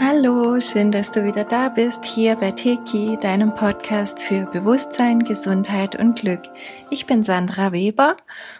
Hallo, 0.00 0.60
schön, 0.60 0.92
dass 0.92 1.10
du 1.10 1.24
wieder 1.24 1.44
da 1.44 1.70
bist, 1.70 2.04
hier 2.04 2.36
bei 2.36 2.50
Teki, 2.52 3.16
deinem 3.20 3.54
Podcast 3.54 4.20
für 4.20 4.44
Bewusstsein, 4.46 5.20
Gesundheit 5.20 5.96
und 5.96 6.18
Glück. 6.18 6.42
Ich 6.90 7.06
bin 7.06 7.22
Sandra 7.22 7.72
Weber 7.72 8.16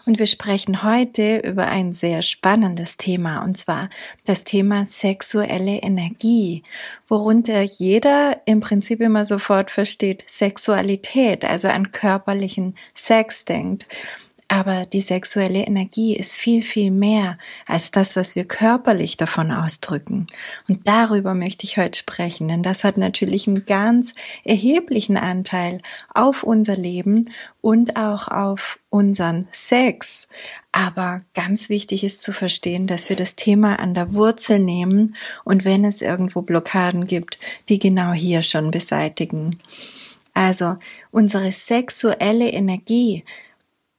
und 0.07 0.19
wir 0.19 0.27
sprechen 0.27 0.83
heute 0.83 1.37
über 1.37 1.67
ein 1.67 1.93
sehr 1.93 2.23
spannendes 2.23 2.97
Thema, 2.97 3.45
und 3.45 3.59
zwar 3.59 3.91
das 4.25 4.45
Thema 4.45 4.87
sexuelle 4.87 5.77
Energie, 5.77 6.63
worunter 7.09 7.61
jeder 7.63 8.41
im 8.47 8.61
Prinzip 8.61 9.01
immer 9.01 9.25
sofort 9.25 9.71
versteht 9.71 10.25
Sexualität, 10.27 11.45
also 11.45 11.69
an 11.69 11.93
körperlichen 11.93 12.75
Sex 12.95 13.45
denkt. 13.45 13.87
Aber 14.51 14.87
die 14.87 15.03
sexuelle 15.03 15.67
Energie 15.67 16.17
ist 16.17 16.35
viel, 16.35 16.63
viel 16.63 16.91
mehr 16.91 17.37
als 17.67 17.91
das, 17.91 18.17
was 18.17 18.35
wir 18.35 18.47
körperlich 18.47 19.19
davon 19.19 19.53
ausdrücken. 19.53 20.27
Und 20.67 20.89
darüber 20.89 21.35
möchte 21.35 21.65
ich 21.65 21.77
heute 21.77 21.99
sprechen, 21.99 22.49
denn 22.49 22.63
das 22.63 22.83
hat 22.83 22.97
natürlich 22.97 23.47
einen 23.47 23.67
ganz 23.67 24.15
erheblichen 24.45 25.19
Anteil 25.19 25.83
auf 26.15 26.45
unser 26.45 26.77
Leben 26.77 27.31
und 27.61 27.97
auch 27.97 28.29
auf 28.29 28.79
unseren 28.89 29.47
Sex. 29.53 30.29
Aber 30.73 31.21
ganz 31.35 31.69
wichtig 31.69 32.03
ist 32.03 32.23
zu 32.23 32.33
verstehen, 32.33 32.87
dass 32.87 33.11
wir 33.11 33.17
das 33.17 33.37
Thema 33.37 33.79
an 33.79 33.93
der 33.93 34.15
Wurzel 34.15 34.61
nehmen 34.61 35.15
und 35.45 35.67
wenn 35.67 35.85
es 35.85 36.01
irgendwo 36.01 36.41
Blockaden 36.41 37.07
gibt, 37.07 37.39
die 37.69 37.79
genau 37.79 38.13
hier 38.13 38.41
schon 38.41 38.71
beseitigen. 38.71 39.59
Also 40.33 40.77
unsere 41.11 41.53
sexuelle 41.53 42.49
Energie 42.49 43.25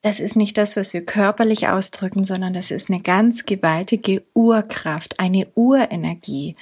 das 0.02 0.20
ist 0.20 0.36
nicht 0.36 0.58
das, 0.58 0.78
was 0.78 0.94
wir 0.94 1.06
körperlich 1.06 1.68
ausdrücken, 1.68 2.24
sondern 2.24 2.54
das 2.54 2.72
ist 2.72 2.90
eine 2.90 3.02
ganz 3.02 3.46
gewaltige 3.46 4.24
Urkraft, 4.34 5.20
eine 5.20 5.48
Urenergie. 5.56 6.56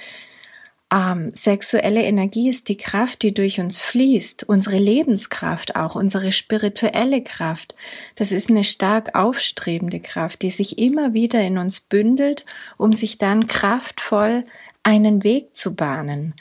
Ähm, 0.92 1.32
sexuelle 1.34 2.02
Energie 2.02 2.48
ist 2.48 2.68
die 2.68 2.78
Kraft, 2.78 3.22
die 3.22 3.34
durch 3.34 3.60
uns 3.60 3.80
fließt, 3.80 4.44
unsere 4.44 4.78
Lebenskraft 4.78 5.76
auch, 5.76 5.96
unsere 5.96 6.32
spirituelle 6.32 7.22
Kraft. 7.22 7.74
Das 8.16 8.32
ist 8.32 8.48
eine 8.48 8.64
stark 8.64 9.14
aufstrebende 9.14 10.00
Kraft, 10.00 10.40
die 10.42 10.50
sich 10.50 10.78
immer 10.78 11.12
wieder 11.12 11.42
in 11.42 11.58
uns 11.58 11.80
bündelt, 11.80 12.46
um 12.78 12.94
sich 12.94 13.18
dann 13.18 13.46
kraftvoll 13.48 14.44
einen 14.82 15.22
Weg 15.24 15.56
zu 15.56 15.74
bahnen. 15.74 16.34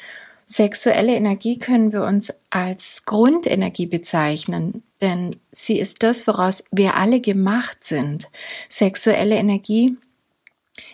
Sexuelle 0.50 1.14
Energie 1.14 1.59
können 1.59 1.92
wir 1.92 2.03
uns 2.03 2.31
als 2.50 3.03
Grundenergie 3.06 3.86
bezeichnen, 3.86 4.81
denn 5.02 5.36
sie 5.52 5.78
ist 5.78 6.03
das, 6.03 6.26
woraus 6.26 6.64
wir 6.72 6.95
alle 6.95 7.20
gemacht 7.20 7.84
sind. 7.84 8.30
Sexuelle 8.70 9.36
Energie 9.36 9.98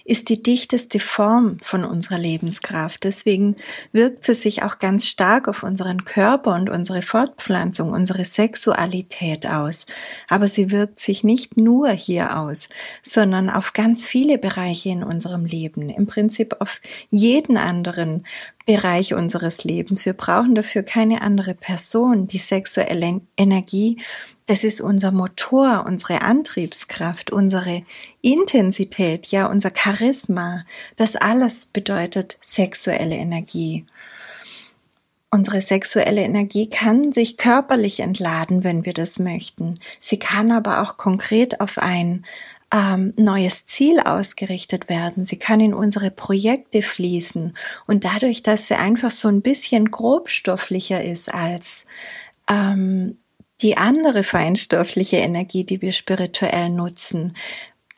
ist 0.06 0.30
die 0.30 0.42
dichteste 0.42 1.00
Form 1.00 1.58
von 1.60 1.86
unserer 1.86 2.20
Lebenskraft. 2.20 3.04
Deswegen 3.04 3.56
wirkt 3.92 4.26
sie 4.26 4.36
sich 4.36 4.64
auch 4.64 4.80
ganz 4.80 5.08
stark 5.08 5.48
auf 5.48 5.64
unseren 5.64 6.06
Körper 6.06 6.56
und 6.56 6.70
unsere 6.70 7.02
Fortpflanzung, 7.02 7.92
unsere 7.92 8.26
Sexualität 8.26 9.46
aus. 9.46 9.86
Aber 10.28 10.48
sie 10.48 10.72
wirkt 10.72 11.00
sich 11.00 11.24
nicht 11.24 11.58
nur 11.58 11.90
hier 11.90 12.38
aus, 12.38 12.70
sondern 13.02 13.50
auf 13.50 13.74
ganz 13.74 14.06
viele 14.06 14.38
Bereiche 14.38 14.90
in 14.90 15.04
unserem 15.04 15.46
Leben. 15.46 15.90
Im 15.90 16.08
Prinzip 16.08 16.58
auf 16.60 16.82
jeden 17.10 17.58
anderen 17.58 18.26
Bereich 18.66 19.14
unseres 19.14 19.64
Lebens. 19.64 20.06
Wir 20.06 20.14
brauchen 20.14 20.56
dafür 20.56 20.84
keine 20.84 21.22
andere 21.22 21.54
Person. 21.54 22.28
Die 22.28 22.38
sexuelle 22.38 23.22
Energie, 23.36 24.02
das 24.46 24.64
ist 24.64 24.80
unser 24.80 25.12
Motor, 25.12 25.86
unsere 25.86 26.22
Antriebskraft, 26.22 27.32
unsere 27.32 27.84
Intensität, 28.22 29.28
ja, 29.28 29.48
unser 29.48 29.72
Charisma. 29.76 30.64
Das 30.96 31.16
alles 31.16 31.66
bedeutet 31.68 32.38
sexuelle 32.42 33.16
Energie. 33.16 33.86
Unsere 35.34 35.64
sexuelle 35.64 36.22
Energie 36.22 36.70
kann 36.70 37.12
sich 37.12 37.38
körperlich 37.38 38.02
entladen, 38.02 38.64
wenn 38.64 38.86
wir 38.86 38.94
das 38.94 39.18
möchten. 39.18 39.80
Sie 40.00 40.20
kann 40.20 40.52
aber 40.52 40.82
auch 40.82 40.96
konkret 40.98 41.60
auf 41.60 41.80
ein 41.80 42.24
ähm, 42.74 43.14
neues 43.18 43.68
Ziel 43.68 44.00
ausgerichtet 44.00 44.90
werden. 44.90 45.26
Sie 45.26 45.38
kann 45.38 45.60
in 45.60 45.74
unsere 45.74 46.10
Projekte 46.10 46.82
fließen 46.82 47.56
und 47.86 48.04
dadurch, 48.04 48.42
dass 48.42 48.68
sie 48.68 48.76
einfach 48.76 49.12
so 49.12 49.28
ein 49.28 49.42
bisschen 49.42 49.92
grobstofflicher 49.92 51.04
ist 51.04 51.32
als 51.32 51.86
ähm, 52.50 53.18
die 53.62 53.78
andere 53.78 54.24
feinstoffliche 54.24 55.18
Energie, 55.18 55.64
die 55.64 55.82
wir 55.82 55.94
spirituell 55.94 56.70
nutzen, 56.70 57.36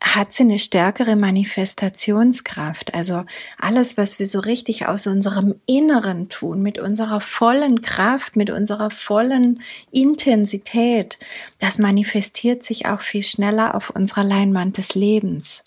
hat 0.01 0.33
sie 0.33 0.43
eine 0.43 0.59
stärkere 0.59 1.15
Manifestationskraft. 1.15 2.93
Also 2.93 3.23
alles, 3.57 3.97
was 3.97 4.19
wir 4.19 4.27
so 4.27 4.39
richtig 4.39 4.87
aus 4.87 5.07
unserem 5.07 5.55
Inneren 5.65 6.29
tun, 6.29 6.61
mit 6.61 6.79
unserer 6.79 7.21
vollen 7.21 7.81
Kraft, 7.81 8.35
mit 8.35 8.49
unserer 8.49 8.91
vollen 8.91 9.61
Intensität, 9.91 11.17
das 11.59 11.79
manifestiert 11.79 12.63
sich 12.63 12.85
auch 12.85 13.01
viel 13.01 13.23
schneller 13.23 13.75
auf 13.75 13.89
unserer 13.89 14.23
Leinwand 14.23 14.77
des 14.77 14.95
Lebens 14.95 15.63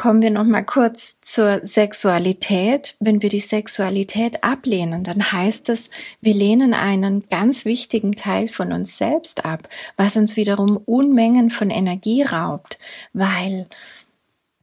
kommen 0.00 0.22
wir 0.22 0.30
noch 0.30 0.44
mal 0.44 0.62
kurz 0.62 1.20
zur 1.20 1.60
Sexualität. 1.62 2.96
Wenn 3.00 3.20
wir 3.20 3.28
die 3.28 3.40
Sexualität 3.40 4.42
ablehnen, 4.42 5.04
dann 5.04 5.30
heißt 5.30 5.68
es, 5.68 5.90
wir 6.22 6.32
lehnen 6.32 6.72
einen 6.72 7.28
ganz 7.28 7.66
wichtigen 7.66 8.16
Teil 8.16 8.48
von 8.48 8.72
uns 8.72 8.96
selbst 8.96 9.44
ab, 9.44 9.68
was 9.98 10.16
uns 10.16 10.36
wiederum 10.36 10.78
Unmengen 10.78 11.50
von 11.50 11.68
Energie 11.68 12.22
raubt, 12.22 12.78
weil 13.12 13.66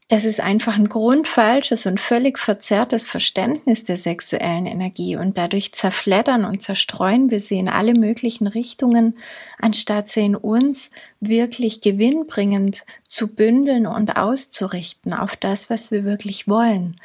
das 0.10 0.24
ist 0.24 0.40
einfach 0.40 0.78
ein 0.78 0.88
grundfalsches 0.88 1.86
und 1.86 2.00
völlig 2.00 2.40
verzerrtes 2.40 3.06
Verständnis 3.06 3.84
der 3.84 3.98
sexuellen 3.98 4.66
Energie 4.66 5.18
und 5.18 5.38
dadurch 5.38 5.74
zerfleddern 5.74 6.46
und 6.46 6.64
zerstreuen 6.64 7.30
wir 7.30 7.42
sie 7.42 7.58
in 7.58 7.68
alle 7.68 7.94
möglichen 7.94 8.48
Richtungen, 8.48 9.18
anstatt 9.60 10.08
sie 10.08 10.22
in 10.22 10.36
uns 10.38 10.92
wirklich 11.20 11.82
gewinnbringend 11.82 12.86
zu 13.06 13.28
bündeln 13.28 13.86
und 13.86 14.16
auszurichten 14.16 15.14
auf 15.14 15.36
das, 15.36 15.70
was 15.70 15.92
wir 15.92 16.06
wirklich 16.06 16.48
wollen. 16.48 16.96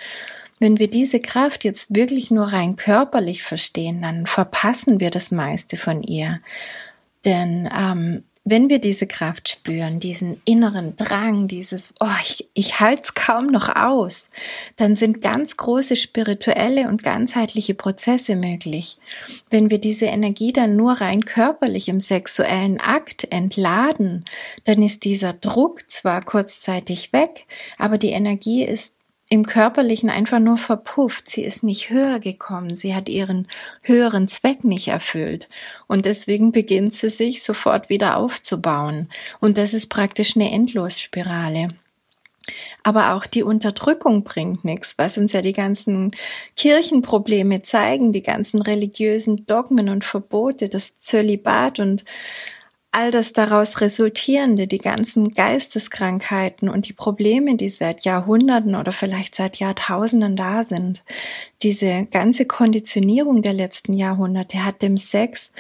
Wenn 0.61 0.79
wir 0.79 0.89
diese 0.89 1.19
Kraft 1.19 1.65
jetzt 1.65 1.93
wirklich 1.93 2.31
nur 2.31 2.53
rein 2.53 2.77
körperlich 2.77 3.43
verstehen, 3.43 4.03
dann 4.03 4.27
verpassen 4.27 5.01
wir 5.01 5.11
das 5.11 5.33
meiste 5.33 5.77
von 5.77 6.05
ihr. 6.05 6.41
Denn 7.25 7.69
ähm, 7.77 8.23
wenn 8.45 8.69
wir 8.69 8.81
diese 8.81 9.07
Kraft 9.07 9.49
spüren, 9.49 10.01
diesen 10.01 10.41
inneren 10.45 10.97
Drang, 10.97 11.47
dieses, 11.47 11.95
oh, 12.01 12.07
ich, 12.23 12.49
ich 12.55 12.81
halte 12.81 13.03
es 13.05 13.15
kaum 13.15 13.47
noch 13.47 13.69
aus, 13.77 14.31
dann 14.77 14.97
sind 14.97 15.23
ganz 15.23 15.57
große 15.57 15.95
spirituelle 15.95 16.89
und 16.89 17.05
ganzheitliche 17.05 17.75
Prozesse 17.75 18.35
möglich. 18.35 18.97
Wenn 19.51 19.71
wir 19.71 19.79
diese 19.79 20.07
Energie 20.07 20.53
dann 20.53 20.75
nur 20.75 20.95
rein 20.95 21.25
körperlich 21.25 21.89
im 21.89 22.01
sexuellen 22.01 22.81
Akt 22.81 23.29
entladen, 23.31 24.25
dann 24.65 24.83
ist 24.83 25.05
dieser 25.05 25.35
Druck 25.35 25.89
zwar 25.89 26.25
kurzzeitig 26.25 27.13
weg, 27.13 27.47
aber 27.79 27.97
die 27.97 28.11
Energie 28.11 28.65
ist 28.65 28.95
im 29.33 29.47
Körperlichen 29.47 30.11
einfach 30.11 30.41
nur 30.41 30.59
verpufft. 30.59 31.31
Sie 31.31 31.43
ist 31.43 31.63
nicht 31.63 31.89
höher 31.89 32.21
gekommen. 32.21 32.77
Sie 32.77 32.95
hat 32.95 33.09
ihren 33.09 33.49
höheren 33.81 34.29
Zweck 34.29 34.63
nicht 34.63 34.89
erfüllt. 34.89 35.49
Und 35.87 36.05
deswegen 36.05 36.53
beginnt 36.53 36.93
sie 36.93 37.09
sich 37.09 37.43
sofort 37.43 37.89
wieder 37.89 38.19
aufzubauen. 38.19 39.09
Und 39.41 39.57
das 39.57 39.73
ist 39.73 39.87
praktisch 39.87 40.37
eine 40.37 40.53
Endlosspirale. 40.53 41.69
Aber 42.83 43.15
auch 43.15 43.25
die 43.25 43.43
Unterdrückung 43.43 44.23
bringt 44.23 44.67
nichts, 44.67 44.99
was 44.99 45.17
uns 45.17 45.33
ja 45.33 45.41
die 45.41 45.55
ganzen 45.55 46.11
Kirchenprobleme 46.59 47.63
zeigen, 47.63 48.13
die 48.13 48.23
ganzen 48.23 48.61
religiösen 48.61 49.47
Dogmen 49.47 49.89
und 49.89 50.05
Verbote, 50.05 50.69
das 50.69 50.99
Zölibat 50.99 51.79
und 51.79 52.05
all 52.93 53.11
das 53.11 53.33
daraus 53.33 53.81
resultierende, 53.81 54.67
die 54.67 54.79
ganzen 54.79 55.33
Geisteskrankheiten 55.33 56.69
und 56.69 56.89
die 56.89 56.93
Probleme, 56.93 57.57
die 57.57 57.71
seit 57.71 58.05
Jahrhunderten 58.05 58.75
oder 58.75 58.93
vielleicht 58.93 59.35
seit 59.35 59.57
Jahrtausenden 59.57 60.37
da 60.37 60.65
sind, 60.65 61.03
diese 61.63 62.07
ganze 62.11 62.45
Konditionierung 62.45 63.41
der 63.41 63.55
letzten 63.55 63.95
Jahrhunderte 63.95 64.65
hat 64.65 64.83
dem 64.83 64.99
Sex 64.99 65.51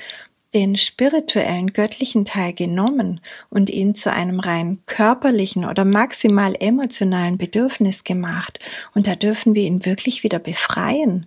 den 0.54 0.76
spirituellen, 0.76 1.72
göttlichen 1.72 2.26
Teil 2.26 2.52
genommen 2.52 3.20
und 3.48 3.70
ihn 3.70 3.94
zu 3.94 4.12
einem 4.12 4.38
rein 4.38 4.80
körperlichen 4.84 5.64
oder 5.64 5.86
maximal 5.86 6.54
emotionalen 6.60 7.38
Bedürfnis 7.38 8.04
gemacht. 8.04 8.58
Und 8.94 9.06
da 9.06 9.14
dürfen 9.14 9.54
wir 9.54 9.62
ihn 9.62 9.86
wirklich 9.86 10.22
wieder 10.22 10.38
befreien 10.38 11.26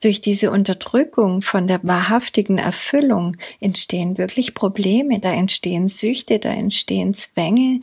durch 0.00 0.20
diese 0.20 0.50
Unterdrückung 0.50 1.42
von 1.42 1.66
der 1.66 1.80
wahrhaftigen 1.82 2.58
Erfüllung 2.58 3.36
entstehen 3.60 4.18
wirklich 4.18 4.54
Probleme, 4.54 5.18
da 5.18 5.32
entstehen 5.32 5.88
Süchte, 5.88 6.38
da 6.38 6.50
entstehen 6.50 7.14
Zwänge, 7.14 7.80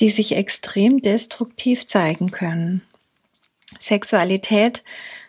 die 0.00 0.10
sich 0.10 0.36
extrem 0.36 1.02
destruktiv 1.02 1.86
zeigen 1.86 2.30
können. 2.30 2.82
Sexualität 3.80 4.82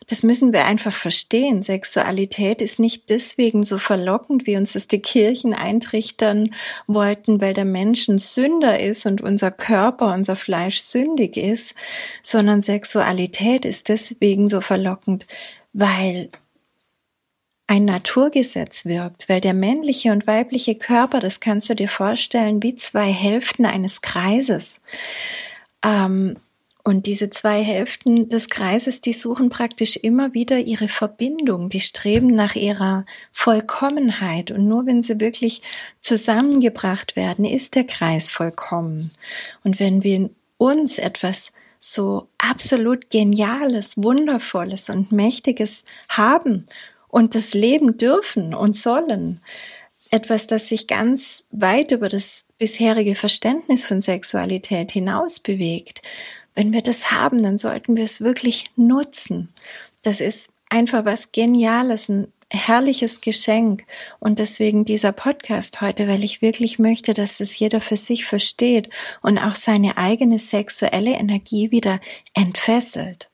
das 0.08 0.24
müssen 0.24 0.54
wir 0.54 0.66
einfach 0.66 0.94
verstehen. 0.94 1.64
Sexualität 1.64 2.62
ist 2.62 2.80
nicht 2.80 3.10
deswegen 3.10 3.64
so 3.64 3.78
verlockend, 3.78 4.48
wie 4.48 4.56
uns 4.56 4.74
das 4.74 4.88
die 4.88 5.02
Kirchen 5.02 5.54
eintrichtern 5.54 6.56
wollten, 6.88 7.42
weil 7.42 7.54
der 7.54 7.66
Mensch 7.66 8.08
ein 8.08 8.18
Sünder 8.18 8.80
ist 8.80 9.06
und 9.06 9.20
unser 9.20 9.52
Körper, 9.52 10.14
unser 10.14 10.38
Fleisch 10.38 10.80
sündig 10.80 11.36
ist, 11.36 11.76
sondern 12.24 12.62
Sexualität 12.62 13.66
ist 13.66 13.90
deswegen 13.90 14.48
so 14.48 14.62
verlockend, 14.62 15.28
weil 15.78 16.32
ein 17.68 17.86
Naturgesetz 17.86 18.86
wirkt, 18.86 19.30
weil 19.30 19.42
der 19.42 19.54
männliche 19.54 20.12
und 20.12 20.26
weibliche 20.26 20.74
Körper, 20.74 21.20
das 21.20 21.40
kannst 21.40 21.70
du 21.70 21.76
dir 21.76 21.88
vorstellen, 21.88 22.64
wie 22.64 22.76
zwei 22.76 23.12
Hälften 23.12 23.66
eines 23.68 24.02
Kreises. 24.02 24.80
Ähm, 25.86 26.38
und 26.84 27.06
diese 27.06 27.30
zwei 27.30 27.62
Hälften 27.62 28.30
des 28.30 28.48
Kreises, 28.48 29.02
die 29.02 29.14
suchen 29.14 29.50
praktisch 29.50 29.98
immer 29.98 30.34
wieder 30.34 30.58
ihre 30.58 30.88
Verbindung, 30.88 31.70
die 31.70 31.82
streben 31.82 32.34
nach 32.34 32.56
ihrer 32.56 33.06
Vollkommenheit. 33.32 34.50
Und 34.50 34.68
nur 34.68 34.88
wenn 34.88 35.04
sie 35.04 35.20
wirklich 35.20 35.62
zusammengebracht 36.02 37.16
werden, 37.16 37.46
ist 37.46 37.76
der 37.76 37.84
Kreis 37.84 38.32
vollkommen. 38.32 39.12
Und 39.64 39.80
wenn 39.80 40.04
wir 40.04 40.32
uns 40.58 40.98
etwas 40.98 41.52
so 41.80 42.28
absolut 42.38 43.10
Geniales, 43.10 43.98
Wundervolles 43.98 44.90
und 44.90 45.12
Mächtiges 45.12 45.84
haben 46.10 46.68
und 47.08 47.36
das 47.36 47.54
leben 47.54 47.98
dürfen 47.98 48.54
und 48.54 48.78
sollen, 48.78 49.42
etwas, 50.12 50.48
das 50.48 50.70
sich 50.70 50.88
ganz 50.88 51.44
weit 51.52 51.92
über 51.92 52.10
das 52.10 52.46
bisherige 52.58 53.16
Verständnis 53.16 53.86
von 53.86 54.02
Sexualität 54.02 54.92
hinaus 54.92 55.40
bewegt, 55.40 56.02
wenn 56.56 56.74
wir 56.74 56.82
das 56.82 57.12
haben, 57.12 57.44
dann 57.44 57.60
sollten 57.60 57.96
wir 57.98 58.06
es 58.06 58.22
wirklich 58.22 58.72
nutzen. 58.76 59.50
Das 60.02 60.22
ist 60.22 60.54
einfach 60.70 61.06
was 61.06 61.32
Geniales, 61.32 62.10
ein 62.10 62.34
herrliches 62.50 63.22
Geschenk. 63.22 63.86
Und 64.20 64.40
deswegen 64.40 64.86
dieser 64.86 65.12
Podcast 65.12 65.82
heute, 65.82 66.08
weil 66.08 66.24
ich 66.24 66.42
wirklich 66.42 66.80
möchte, 66.80 67.14
dass 67.14 67.40
es 67.40 67.58
jeder 67.58 67.80
für 67.80 67.98
sich 67.98 68.26
versteht 68.26 68.90
und 69.22 69.38
auch 69.38 69.56
seine 69.56 69.98
eigene 69.98 70.40
sexuelle 70.40 71.12
Energie 71.12 71.72
wieder 71.72 72.00
entfesselt. 72.34 73.30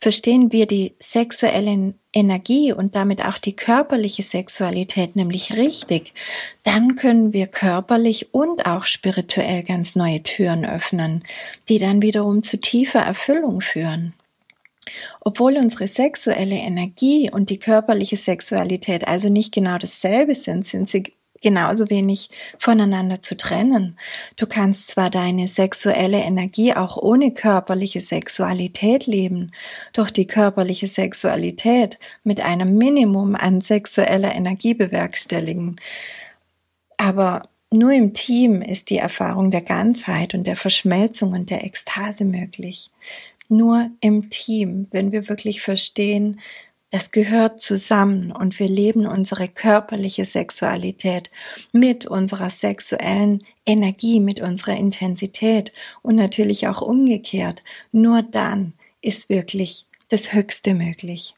Verstehen 0.00 0.52
wir 0.52 0.66
die 0.66 0.94
sexuelle 1.00 1.94
Energie 2.12 2.72
und 2.72 2.94
damit 2.94 3.24
auch 3.24 3.38
die 3.38 3.56
körperliche 3.56 4.22
Sexualität 4.22 5.16
nämlich 5.16 5.56
richtig, 5.56 6.12
dann 6.62 6.96
können 6.96 7.32
wir 7.32 7.46
körperlich 7.46 8.32
und 8.32 8.66
auch 8.66 8.84
spirituell 8.84 9.62
ganz 9.62 9.94
neue 9.96 10.22
Türen 10.22 10.64
öffnen, 10.64 11.24
die 11.68 11.78
dann 11.78 12.02
wiederum 12.02 12.42
zu 12.42 12.60
tiefer 12.60 13.00
Erfüllung 13.00 13.60
führen. 13.60 14.14
Obwohl 15.20 15.56
unsere 15.56 15.88
sexuelle 15.88 16.56
Energie 16.56 17.30
und 17.30 17.50
die 17.50 17.58
körperliche 17.58 18.16
Sexualität 18.16 19.06
also 19.08 19.28
nicht 19.28 19.52
genau 19.52 19.78
dasselbe 19.78 20.34
sind, 20.34 20.66
sind 20.66 20.88
sie 20.90 21.14
genauso 21.44 21.90
wenig 21.90 22.30
voneinander 22.58 23.20
zu 23.20 23.36
trennen. 23.36 23.98
Du 24.36 24.46
kannst 24.46 24.90
zwar 24.90 25.10
deine 25.10 25.46
sexuelle 25.46 26.18
Energie 26.18 26.72
auch 26.72 26.96
ohne 26.96 27.32
körperliche 27.32 28.00
Sexualität 28.00 29.06
leben, 29.06 29.52
doch 29.92 30.10
die 30.10 30.26
körperliche 30.26 30.88
Sexualität 30.88 31.98
mit 32.24 32.40
einem 32.40 32.78
Minimum 32.78 33.36
an 33.36 33.60
sexueller 33.60 34.34
Energie 34.34 34.72
bewerkstelligen. 34.72 35.76
Aber 36.96 37.48
nur 37.70 37.92
im 37.92 38.14
Team 38.14 38.62
ist 38.62 38.88
die 38.88 38.98
Erfahrung 38.98 39.50
der 39.50 39.62
Ganzheit 39.62 40.34
und 40.34 40.46
der 40.46 40.56
Verschmelzung 40.56 41.32
und 41.32 41.50
der 41.50 41.64
Ekstase 41.64 42.24
möglich. 42.24 42.90
Nur 43.54 43.88
im 44.00 44.30
Team, 44.30 44.88
wenn 44.90 45.12
wir 45.12 45.28
wirklich 45.28 45.60
verstehen, 45.60 46.40
das 46.90 47.12
gehört 47.12 47.60
zusammen 47.60 48.32
und 48.32 48.58
wir 48.58 48.66
leben 48.66 49.06
unsere 49.06 49.46
körperliche 49.46 50.24
Sexualität 50.24 51.30
mit 51.70 52.04
unserer 52.04 52.50
sexuellen 52.50 53.38
Energie, 53.64 54.18
mit 54.18 54.40
unserer 54.40 54.76
Intensität 54.76 55.72
und 56.02 56.16
natürlich 56.16 56.66
auch 56.66 56.82
umgekehrt. 56.82 57.62
Nur 57.92 58.22
dann 58.22 58.72
ist 59.02 59.28
wirklich 59.28 59.86
das 60.08 60.32
Höchste 60.32 60.74
möglich. 60.74 61.36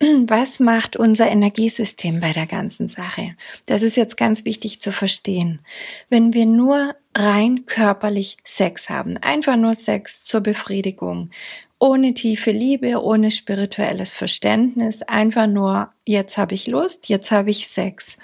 Was 0.26 0.60
macht 0.60 0.96
unser 0.96 1.28
Energiesystem 1.28 2.20
bei 2.20 2.32
der 2.32 2.46
ganzen 2.46 2.88
Sache? 2.88 3.34
Das 3.66 3.82
ist 3.82 3.96
jetzt 3.96 4.16
ganz 4.16 4.44
wichtig 4.46 4.80
zu 4.80 4.92
verstehen. 4.92 5.60
Wenn 6.08 6.32
wir 6.32 6.46
nur 6.46 6.94
rein 7.14 7.66
körperlich 7.66 8.38
Sex 8.44 8.88
haben, 8.88 9.18
einfach 9.18 9.56
nur 9.56 9.74
Sex 9.74 10.24
zur 10.24 10.40
Befriedigung, 10.40 11.30
ohne 11.78 12.14
tiefe 12.14 12.50
Liebe, 12.50 13.02
ohne 13.02 13.30
spirituelles 13.30 14.12
Verständnis, 14.12 15.02
einfach 15.02 15.46
nur, 15.46 15.92
jetzt 16.06 16.38
habe 16.38 16.54
ich 16.54 16.66
Lust, 16.66 17.08
jetzt 17.08 17.30
habe 17.30 17.50
ich 17.50 17.68
Sex. 17.68 18.16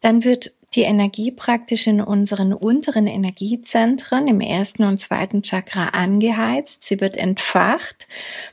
Dann 0.00 0.24
wird 0.24 0.52
die 0.74 0.82
Energie 0.82 1.30
praktisch 1.30 1.86
in 1.86 2.00
unseren 2.00 2.52
unteren 2.52 3.06
Energiezentren 3.06 4.28
im 4.28 4.40
ersten 4.40 4.84
und 4.84 4.98
zweiten 4.98 5.42
Chakra 5.42 5.88
angeheizt. 5.88 6.84
Sie 6.84 7.00
wird 7.00 7.16
entfacht, 7.16 8.06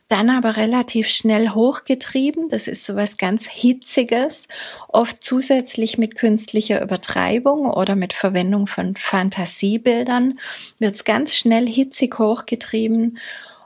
dann 0.08 0.30
aber 0.30 0.58
relativ 0.58 1.08
schnell 1.08 1.50
hochgetrieben. 1.50 2.50
Das 2.50 2.68
ist 2.68 2.86
sowas 2.86 3.18
ganz 3.18 3.48
Hitziges, 3.48 4.48
oft 4.88 5.24
zusätzlich 5.24 5.98
mit 5.98 6.16
künstlicher 6.16 6.82
Übertreibung 6.82 7.70
oder 7.70 7.96
mit 7.96 8.14
Verwendung 8.14 8.68
von 8.68 8.96
Fantasiebildern 8.96 10.40
wird 10.80 10.96
es 10.96 11.04
ganz 11.04 11.36
schnell 11.36 11.68
hitzig 11.68 12.18
hochgetrieben 12.20 13.18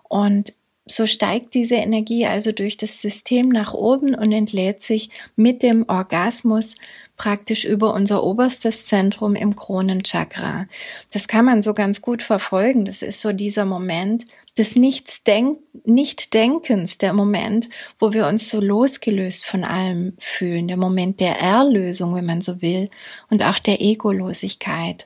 und 0.04 0.54
so 0.88 1.08
steigt 1.08 1.56
diese 1.56 1.76
Energie 1.76 2.28
also 2.28 2.52
durch 2.52 2.78
das 2.78 3.02
System 3.02 3.50
nach 3.50 3.74
oben 3.74 4.14
und 4.14 4.32
entlädt 4.32 4.84
sich 4.84 5.10
mit 5.36 5.64
dem 5.64 5.86
Orgasmus 5.88 6.76
praktisch 7.18 7.66
über 7.66 7.94
unser 7.94 8.24
oberstes 8.24 8.86
Zentrum 8.86 9.36
im 9.36 9.56
Kronenchakra. 9.56 10.68
Das 11.12 11.28
kann 11.28 11.46
man 11.46 11.62
so 11.62 11.74
ganz 11.74 12.02
gut 12.02 12.24
verfolgen. 12.24 12.86
Das 12.86 13.02
ist 13.02 13.22
so 13.22 13.34
dieser 13.34 13.66
Moment 13.66 14.26
des 14.58 14.76
Nichtdenkens, 14.76 16.98
der 16.98 17.14
Moment, 17.14 17.70
wo 18.00 18.14
wir 18.14 18.28
uns 18.28 18.50
so 18.50 18.62
losgelöst 18.62 19.46
von 19.46 19.66
allem 19.66 20.14
fühlen, 20.18 20.70
der 20.70 20.78
Moment 20.78 21.20
der 21.20 21.38
Erlösung, 21.40 22.16
wenn 22.16 22.26
man 22.26 22.42
so 22.42 22.62
will, 22.62 22.90
und 23.30 23.44
auch 23.44 23.60
der 23.60 23.82
Egolosigkeit. 23.82 25.06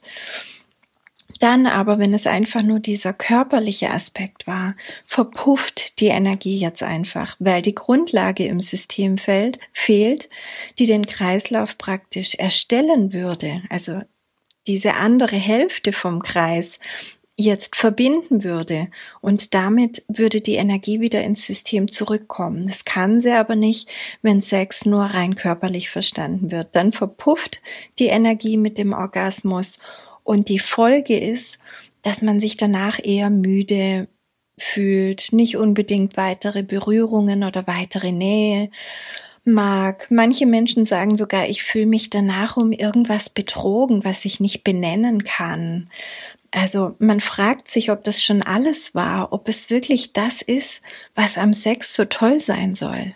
Dann 1.40 1.68
aber, 1.68 2.00
wenn 2.00 2.14
es 2.14 2.28
einfach 2.28 2.62
nur 2.62 2.80
dieser 2.80 3.14
körperliche 3.14 3.90
Aspekt 3.90 4.46
war, 4.46 4.76
verpufft 5.06 6.00
die 6.02 6.08
Energie 6.08 6.58
jetzt 6.58 6.84
einfach, 6.84 7.38
weil 7.40 7.62
die 7.62 7.76
Grundlage 7.76 8.46
im 8.46 8.60
System 8.60 9.18
fällt, 9.18 9.58
fehlt, 9.72 10.30
die 10.78 10.86
den 10.86 11.08
Kreislauf 11.08 11.78
praktisch 11.78 12.36
erstellen 12.36 13.14
würde. 13.14 13.64
Also 13.70 14.02
diese 14.68 14.96
andere 14.96 15.38
Hälfte 15.38 15.94
vom 15.94 16.22
Kreis 16.22 16.78
jetzt 17.40 17.78
verbinden 17.78 18.44
würde 18.44 18.90
und 19.22 19.54
damit 19.54 20.04
würde 20.10 20.42
die 20.42 20.56
Energie 20.56 21.00
wieder 21.00 21.24
ins 21.24 21.46
System 21.46 21.90
zurückkommen. 21.90 22.68
Das 22.68 22.84
kann 22.84 23.22
sie 23.22 23.32
aber 23.32 23.56
nicht, 23.56 23.88
wenn 24.22 24.42
Sex 24.42 24.86
nur 24.86 25.06
rein 25.06 25.36
körperlich 25.36 25.90
verstanden 25.90 26.52
wird. 26.52 26.76
Dann 26.76 26.92
verpufft 26.92 27.62
die 27.98 28.08
Energie 28.08 28.58
mit 28.58 28.78
dem 28.78 28.92
Orgasmus 28.92 29.78
und 30.30 30.48
die 30.48 30.60
Folge 30.60 31.20
ist, 31.20 31.58
dass 32.04 32.22
man 32.22 32.40
sich 32.40 32.56
danach 32.56 33.00
eher 33.04 33.32
müde 33.32 34.08
fühlt, 34.60 35.34
nicht 35.34 35.58
unbedingt 35.58 36.18
weitere 36.18 36.62
Berührungen 36.62 37.44
oder 37.44 37.66
weitere 37.66 38.12
Nähe 38.12 38.70
mag. 39.44 40.06
Manche 40.12 40.46
Menschen 40.46 40.86
sagen 40.86 41.16
sogar, 41.16 41.50
ich 41.50 41.64
fühle 41.64 41.88
mich 41.88 42.12
danach 42.12 42.58
um 42.58 42.72
irgendwas 42.72 43.32
betrogen, 43.32 44.04
was 44.04 44.24
ich 44.24 44.40
nicht 44.40 44.64
benennen 44.64 45.24
kann. 45.24 45.90
Also 46.52 46.96
man 47.00 47.22
fragt 47.22 47.68
sich, 47.68 47.90
ob 47.90 48.04
das 48.04 48.24
schon 48.24 48.44
alles 48.44 48.94
war, 48.94 49.34
ob 49.34 49.50
es 49.50 49.72
wirklich 49.72 50.14
das 50.14 50.44
ist, 50.44 50.84
was 51.16 51.40
am 51.40 51.54
Sex 51.54 51.96
so 51.96 52.06
toll 52.06 52.40
sein 52.40 52.76
soll. 52.76 53.16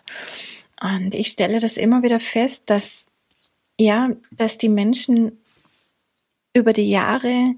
Und 0.81 1.13
ich 1.13 1.27
stelle 1.27 1.59
das 1.59 1.77
immer 1.77 2.01
wieder 2.01 2.19
fest, 2.19 2.63
dass 2.71 3.05
ja, 3.79 4.09
dass 4.31 4.57
die 4.57 4.69
Menschen 4.69 5.42
über 6.53 6.73
die 6.73 6.89
Jahre 6.89 7.55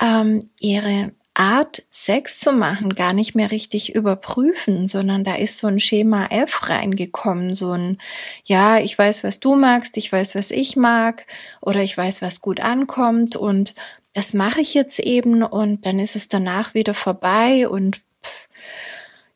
ähm, 0.00 0.48
ihre 0.60 1.12
Art, 1.34 1.84
Sex 1.92 2.40
zu 2.40 2.52
machen, 2.52 2.90
gar 2.96 3.12
nicht 3.12 3.36
mehr 3.36 3.52
richtig 3.52 3.94
überprüfen, 3.94 4.86
sondern 4.86 5.22
da 5.22 5.36
ist 5.36 5.58
so 5.58 5.68
ein 5.68 5.78
Schema 5.78 6.26
F 6.26 6.68
reingekommen, 6.68 7.54
so 7.54 7.72
ein, 7.72 7.98
ja, 8.44 8.78
ich 8.78 8.98
weiß, 8.98 9.22
was 9.22 9.38
du 9.38 9.54
magst, 9.54 9.96
ich 9.96 10.10
weiß, 10.10 10.34
was 10.34 10.50
ich 10.50 10.74
mag, 10.74 11.26
oder 11.60 11.80
ich 11.80 11.96
weiß, 11.96 12.22
was 12.22 12.40
gut 12.40 12.58
ankommt 12.58 13.36
und 13.36 13.74
das 14.14 14.34
mache 14.34 14.60
ich 14.60 14.74
jetzt 14.74 14.98
eben 14.98 15.44
und 15.44 15.86
dann 15.86 16.00
ist 16.00 16.16
es 16.16 16.28
danach 16.28 16.74
wieder 16.74 16.94
vorbei 16.94 17.68
und 17.68 18.00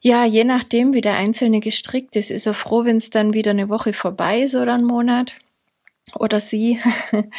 ja, 0.01 0.25
je 0.25 0.43
nachdem, 0.43 0.95
wie 0.95 1.03
der 1.03 1.15
Einzelne 1.15 1.61
gestrickt 1.61 2.17
ist, 2.17 2.33
ist 2.33 2.47
er 2.47 2.55
froh, 2.55 2.85
wenn 2.85 2.97
es 2.97 3.11
dann 3.11 3.35
wieder 3.35 3.53
eine 3.53 3.69
Woche 3.69 3.93
vorbei 3.93 4.41
ist 4.41 4.57
oder 4.57 4.75
ein 4.75 4.85
Monat 4.85 5.37
oder 6.17 6.41
sie. 6.41 6.81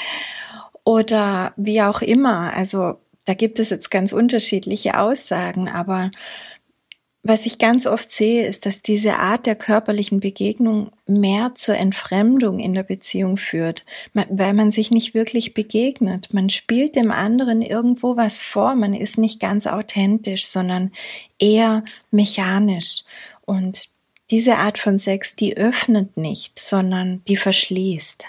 oder 0.84 1.54
wie 1.56 1.82
auch 1.82 2.02
immer. 2.02 2.54
Also 2.54 2.96
da 3.25 3.34
gibt 3.34 3.60
es 3.60 3.70
jetzt 3.70 3.90
ganz 3.90 4.13
unterschiedliche 4.13 5.00
Aussagen, 5.00 5.70
aber 5.70 6.12
was 7.25 7.46
ich 7.46 7.58
ganz 7.58 7.88
oft 7.88 8.12
sehe, 8.12 8.46
ist, 8.46 8.66
dass 8.66 8.82
diese 8.82 9.16
Art 9.16 9.46
der 9.46 9.56
körperlichen 9.56 10.20
Begegnung 10.20 10.92
mehr 11.08 11.54
zur 11.56 11.78
Entfremdung 11.78 12.60
in 12.60 12.74
der 12.74 12.84
Beziehung 12.84 13.38
führt, 13.38 13.86
weil 14.13 14.54
man 14.54 14.74
sich 14.74 14.92
nicht 14.92 15.13
wirklich 15.13 15.54
begegnet. 15.54 16.34
Man 16.34 16.50
spielt 16.50 16.98
dem 16.98 17.12
anderen 17.12 17.62
irgendwo 17.62 18.18
was 18.18 18.42
vor, 18.42 18.75
man 18.75 18.94
ist 18.94 19.18
nicht 19.18 19.40
ganz 19.40 19.68
authentisch, 19.68 20.48
sondern 20.48 20.92
eher 21.40 21.86
mechanisch. 22.12 23.06
Und 23.46 23.88
diese 24.30 24.58
Art 24.58 24.78
von 24.78 25.00
Sex, 25.00 25.34
die 25.34 25.56
öffnet 25.56 26.18
nicht, 26.18 26.60
sondern 26.60 27.24
die 27.30 27.38
verschließt. 27.38 28.25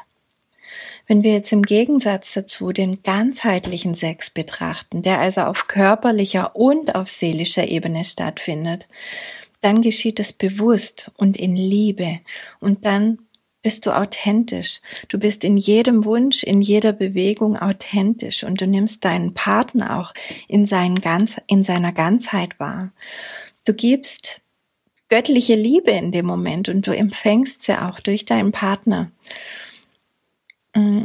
Wenn 1.06 1.22
wir 1.22 1.32
jetzt 1.32 1.52
im 1.52 1.62
Gegensatz 1.62 2.34
dazu 2.34 2.72
den 2.72 3.02
ganzheitlichen 3.02 3.94
Sex 3.94 4.30
betrachten, 4.30 5.02
der 5.02 5.20
also 5.20 5.42
auf 5.42 5.66
körperlicher 5.66 6.56
und 6.56 6.94
auf 6.94 7.08
seelischer 7.08 7.68
Ebene 7.68 8.04
stattfindet, 8.04 8.86
dann 9.60 9.82
geschieht 9.82 10.20
es 10.20 10.32
bewusst 10.32 11.10
und 11.16 11.36
in 11.36 11.56
Liebe 11.56 12.20
und 12.60 12.84
dann 12.84 13.18
bist 13.64 13.86
du 13.86 13.96
authentisch. 13.96 14.82
Du 15.08 15.18
bist 15.18 15.42
in 15.42 15.56
jedem 15.56 16.04
Wunsch, 16.04 16.42
in 16.42 16.60
jeder 16.60 16.92
Bewegung 16.92 17.56
authentisch 17.56 18.44
und 18.44 18.60
du 18.60 18.66
nimmst 18.66 19.04
deinen 19.06 19.32
Partner 19.32 19.98
auch 19.98 20.12
in, 20.48 20.66
seinen 20.66 21.00
ganz, 21.00 21.36
in 21.46 21.64
seiner 21.64 21.92
Ganzheit 21.92 22.60
wahr. 22.60 22.92
Du 23.64 23.72
gibst 23.72 24.42
göttliche 25.08 25.54
Liebe 25.54 25.92
in 25.92 26.12
dem 26.12 26.26
Moment 26.26 26.68
und 26.68 26.86
du 26.86 26.94
empfängst 26.94 27.62
sie 27.62 27.80
auch 27.80 28.00
durch 28.00 28.26
deinen 28.26 28.52
Partner. 28.52 29.10
Mm, 30.74 31.04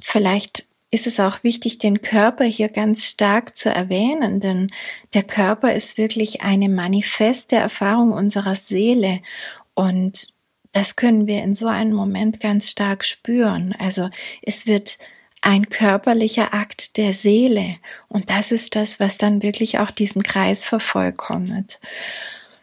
vielleicht 0.00 0.64
ist 0.90 1.06
es 1.06 1.20
auch 1.20 1.44
wichtig, 1.44 1.78
den 1.78 2.02
Körper 2.02 2.44
hier 2.44 2.68
ganz 2.68 3.04
stark 3.04 3.56
zu 3.56 3.70
erwähnen, 3.70 4.40
denn 4.40 4.70
der 5.14 5.22
Körper 5.22 5.72
ist 5.72 5.98
wirklich 5.98 6.42
eine 6.42 6.68
manifeste 6.68 7.56
Erfahrung 7.56 8.12
unserer 8.12 8.56
Seele 8.56 9.20
und 9.74 10.34
das 10.72 10.96
können 10.96 11.26
wir 11.26 11.42
in 11.42 11.54
so 11.54 11.66
einem 11.66 11.94
Moment 11.94 12.40
ganz 12.40 12.70
stark 12.70 13.04
spüren. 13.04 13.74
Also 13.78 14.10
es 14.42 14.66
wird 14.66 14.98
ein 15.42 15.68
körperlicher 15.68 16.54
Akt 16.54 16.96
der 16.96 17.14
Seele 17.14 17.76
und 18.08 18.30
das 18.30 18.52
ist 18.52 18.76
das, 18.76 19.00
was 19.00 19.16
dann 19.16 19.42
wirklich 19.42 19.78
auch 19.78 19.90
diesen 19.90 20.22
Kreis 20.22 20.64
vervollkommnet. 20.64 21.80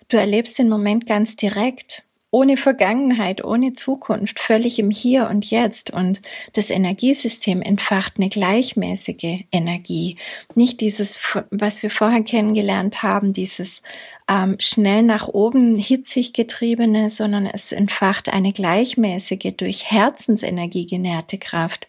Du 0.09 0.17
erlebst 0.17 0.57
den 0.59 0.69
Moment 0.69 1.05
ganz 1.05 1.35
direkt 1.35 2.03
ohne 2.37 2.55
Vergangenheit, 2.55 3.43
ohne 3.43 3.73
Zukunft, 3.73 4.39
völlig 4.39 4.77
im 4.77 4.91
Hier 4.91 5.27
und 5.27 5.49
Jetzt. 5.49 5.89
Und 5.89 6.21
das 6.53 6.69
Energiesystem 6.69 7.63
entfacht 7.63 8.17
eine 8.17 8.29
gleichmäßige 8.29 9.45
Energie. 9.51 10.17
Nicht 10.53 10.79
dieses, 10.79 11.19
was 11.49 11.81
wir 11.81 11.89
vorher 11.89 12.21
kennengelernt 12.21 13.01
haben, 13.01 13.33
dieses 13.33 13.81
ähm, 14.29 14.55
schnell 14.59 15.01
nach 15.01 15.27
oben 15.27 15.77
hitzig 15.77 16.33
getriebene, 16.33 17.09
sondern 17.09 17.47
es 17.47 17.71
entfacht 17.71 18.31
eine 18.31 18.53
gleichmäßige, 18.53 19.55
durch 19.57 19.89
Herzensenergie 19.89 20.85
genährte 20.85 21.39
Kraft, 21.39 21.87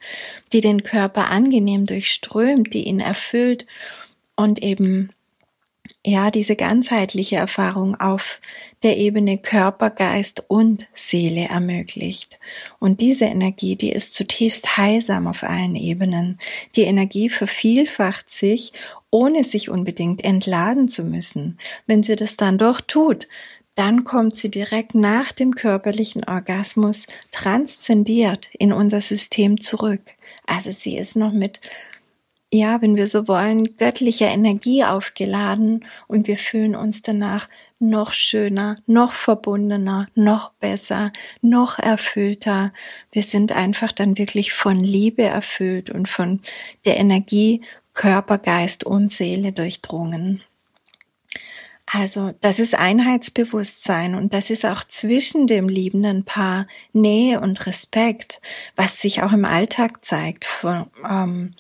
die 0.55 0.63
den 0.63 0.83
Körper 0.83 1.31
angenehm 1.31 1.85
durchströmt, 1.85 2.73
die 2.73 2.85
ihn 2.85 3.01
erfüllt 3.01 3.67
und 4.35 4.63
eben 4.63 5.11
ja, 6.09 6.31
diese 6.31 6.57
ganzheitliche 6.57 7.37
Erfahrung 7.37 7.95
auf 7.95 8.41
der 8.83 8.97
Ebene 8.97 9.37
Körper, 9.37 9.91
Geist 9.91 10.43
und 10.49 10.87
Seele 10.95 11.49
ermöglicht. 11.49 12.39
Und 12.79 13.01
diese 13.01 13.27
Energie, 13.27 13.77
die 13.77 13.93
ist 13.93 14.15
zutiefst 14.15 14.79
heilsam 14.79 15.27
auf 15.27 15.43
allen 15.43 15.77
Ebenen. 15.77 16.39
Die 16.77 16.83
Energie 16.83 17.29
vervielfacht 17.29 18.31
sich, 18.31 18.73
ohne 19.11 19.45
sich 19.45 19.69
unbedingt 19.69 20.25
entladen 20.25 20.89
zu 20.89 21.05
müssen. 21.05 21.59
Wenn 21.87 22.03
sie 22.03 22.17
das 22.17 22.37
dann 22.37 22.57
doch 22.57 22.81
tut, 22.81 23.29
dann 23.75 24.05
kommt 24.05 24.35
sie 24.35 24.51
direkt 24.51 24.95
nach 24.95 25.31
dem 25.33 25.55
körperlichen 25.55 26.25
Orgasmus 26.25 27.05
transzendiert 27.33 28.49
in 28.59 28.73
unser 28.73 29.03
System 29.03 29.61
zurück. 29.61 30.01
Also 30.47 30.73
sie 30.73 30.97
ist 30.97 31.17
noch 31.17 31.33
mit 31.33 31.61
ja, 32.53 32.81
wenn 32.81 32.97
wir 32.97 33.09
so 33.09 33.29
wollen, 33.29 33.77
göttlicher 33.77 34.29
Energie 34.29 34.85
aufgeladen 34.85 35.85
und 36.07 36.27
wir 36.27 36.37
fühlen 36.37 36.75
uns 36.75 37.03
danach 37.03 37.49
noch 37.79 38.13
schöner, 38.13 38.77
noch 38.87 39.13
verbundener, 39.13 40.09
noch 40.15 40.51
besser, 40.53 41.13
noch 41.43 41.79
erfüllter. 41.79 42.73
Wir 43.13 43.23
sind 43.23 43.53
einfach 43.53 43.93
dann 43.93 44.19
wirklich 44.19 44.53
von 44.53 44.81
Liebe 44.81 45.23
erfüllt 45.23 45.91
und 45.91 46.09
von 46.09 46.41
der 46.85 46.97
Energie 46.97 47.63
Körper, 47.95 48.39
Geist 48.39 48.85
und 48.85 49.13
Seele 49.13 49.53
durchdrungen. 49.53 50.43
Also 51.91 52.35
das 52.43 52.59
ist 52.59 52.75
Einheitsbewusstsein 52.75 54.15
und 54.15 54.35
das 54.35 54.51
ist 54.51 54.67
auch 54.67 54.85
zwischen 54.85 55.47
dem 55.47 55.69
liebenden 55.69 56.25
Paar 56.25 56.67
Nähe 56.93 57.41
und 57.41 57.67
Respekt, 57.67 58.41
was 58.77 59.01
sich 59.01 59.23
auch 59.23 59.33
im 59.33 59.47
Alltag 59.47 60.05
zeigt. 60.05 60.45
Von, 60.45 60.91
ähm, 61.09 61.55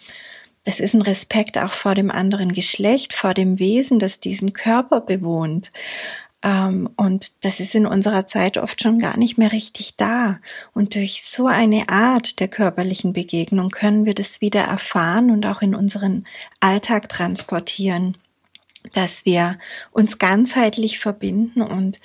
das 0.69 0.81
ist 0.81 0.93
ein 0.93 1.01
Respekt 1.01 1.57
auch 1.57 1.73
vor 1.73 1.95
dem 1.95 2.11
anderen 2.11 2.53
Geschlecht, 2.53 3.15
vor 3.15 3.33
dem 3.33 3.59
Wesen, 3.59 3.99
das 3.99 4.21
diesen 4.21 4.53
Körper 4.53 5.01
bewohnt. 5.01 5.73
Ähm, 6.43 6.91
und 6.95 7.43
das 7.43 7.59
ist 7.59 7.75
in 7.75 7.87
unserer 7.87 8.27
Zeit 8.27 8.59
oft 8.59 8.83
schon 8.83 8.99
gar 8.99 9.17
nicht 9.17 9.39
mehr 9.39 9.51
richtig 9.51 9.97
da. 9.97 10.39
Und 10.75 10.95
durch 10.95 11.23
so 11.23 11.47
eine 11.47 11.89
Art 11.89 12.39
der 12.39 12.49
körperlichen 12.49 13.15
Begegnung 13.15 13.71
können 13.71 14.05
wir 14.05 14.13
das 14.13 14.43
wieder 14.43 14.61
erfahren 14.61 15.31
und 15.31 15.47
auch 15.47 15.63
in 15.63 15.75
unseren 15.75 16.27
Alltag 16.61 17.09
transportieren, 17.09 18.19
dass 18.93 19.25
wir 19.25 19.59
uns 19.91 20.19
ganzheitlich 20.19 20.99
verbinden 20.99 21.63
und 21.63 21.99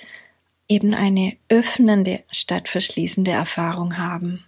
eben 0.70 0.94
eine 0.94 1.36
öffnende 1.50 2.24
statt 2.30 2.70
verschließende 2.70 3.32
Erfahrung 3.32 3.98
haben. 3.98 4.42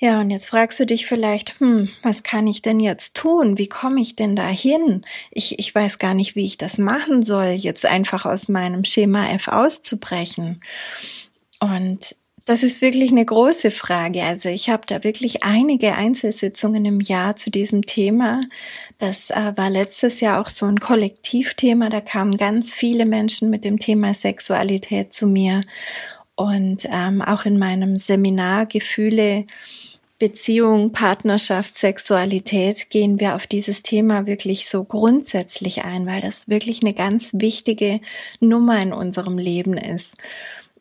Ja, 0.00 0.20
und 0.20 0.30
jetzt 0.30 0.46
fragst 0.46 0.78
du 0.78 0.86
dich 0.86 1.06
vielleicht, 1.06 1.58
hm, 1.58 1.88
was 2.04 2.22
kann 2.22 2.46
ich 2.46 2.62
denn 2.62 2.78
jetzt 2.78 3.14
tun? 3.14 3.58
Wie 3.58 3.68
komme 3.68 4.00
ich 4.00 4.14
denn 4.14 4.36
dahin? 4.36 5.04
Ich, 5.32 5.58
ich 5.58 5.74
weiß 5.74 5.98
gar 5.98 6.14
nicht, 6.14 6.36
wie 6.36 6.46
ich 6.46 6.56
das 6.56 6.78
machen 6.78 7.22
soll, 7.22 7.46
jetzt 7.46 7.84
einfach 7.84 8.24
aus 8.24 8.48
meinem 8.48 8.84
Schema 8.84 9.28
F 9.30 9.48
auszubrechen. 9.48 10.60
Und 11.58 12.14
das 12.48 12.62
ist 12.62 12.80
wirklich 12.80 13.10
eine 13.10 13.26
große 13.26 13.70
Frage. 13.70 14.22
Also 14.22 14.48
ich 14.48 14.70
habe 14.70 14.84
da 14.86 15.04
wirklich 15.04 15.42
einige 15.42 15.94
Einzelsitzungen 15.96 16.84
im 16.86 17.00
Jahr 17.00 17.36
zu 17.36 17.50
diesem 17.50 17.84
Thema. 17.84 18.40
Das 18.98 19.28
äh, 19.28 19.52
war 19.56 19.68
letztes 19.68 20.20
Jahr 20.20 20.40
auch 20.40 20.48
so 20.48 20.64
ein 20.64 20.80
Kollektivthema. 20.80 21.90
Da 21.90 22.00
kamen 22.00 22.38
ganz 22.38 22.72
viele 22.72 23.04
Menschen 23.04 23.50
mit 23.50 23.66
dem 23.66 23.78
Thema 23.78 24.14
Sexualität 24.14 25.12
zu 25.12 25.26
mir. 25.26 25.60
Und 26.38 26.86
ähm, 26.88 27.20
auch 27.20 27.46
in 27.46 27.58
meinem 27.58 27.96
Seminar 27.96 28.66
Gefühle 28.66 29.46
Beziehung, 30.20 30.92
Partnerschaft, 30.92 31.76
Sexualität 31.76 32.90
gehen 32.90 33.18
wir 33.18 33.34
auf 33.34 33.48
dieses 33.48 33.82
Thema 33.82 34.24
wirklich 34.28 34.68
so 34.68 34.84
grundsätzlich 34.84 35.82
ein, 35.82 36.06
weil 36.06 36.20
das 36.20 36.46
wirklich 36.46 36.80
eine 36.80 36.94
ganz 36.94 37.30
wichtige 37.34 38.00
Nummer 38.38 38.80
in 38.80 38.92
unserem 38.92 39.36
Leben 39.36 39.76
ist. 39.76 40.16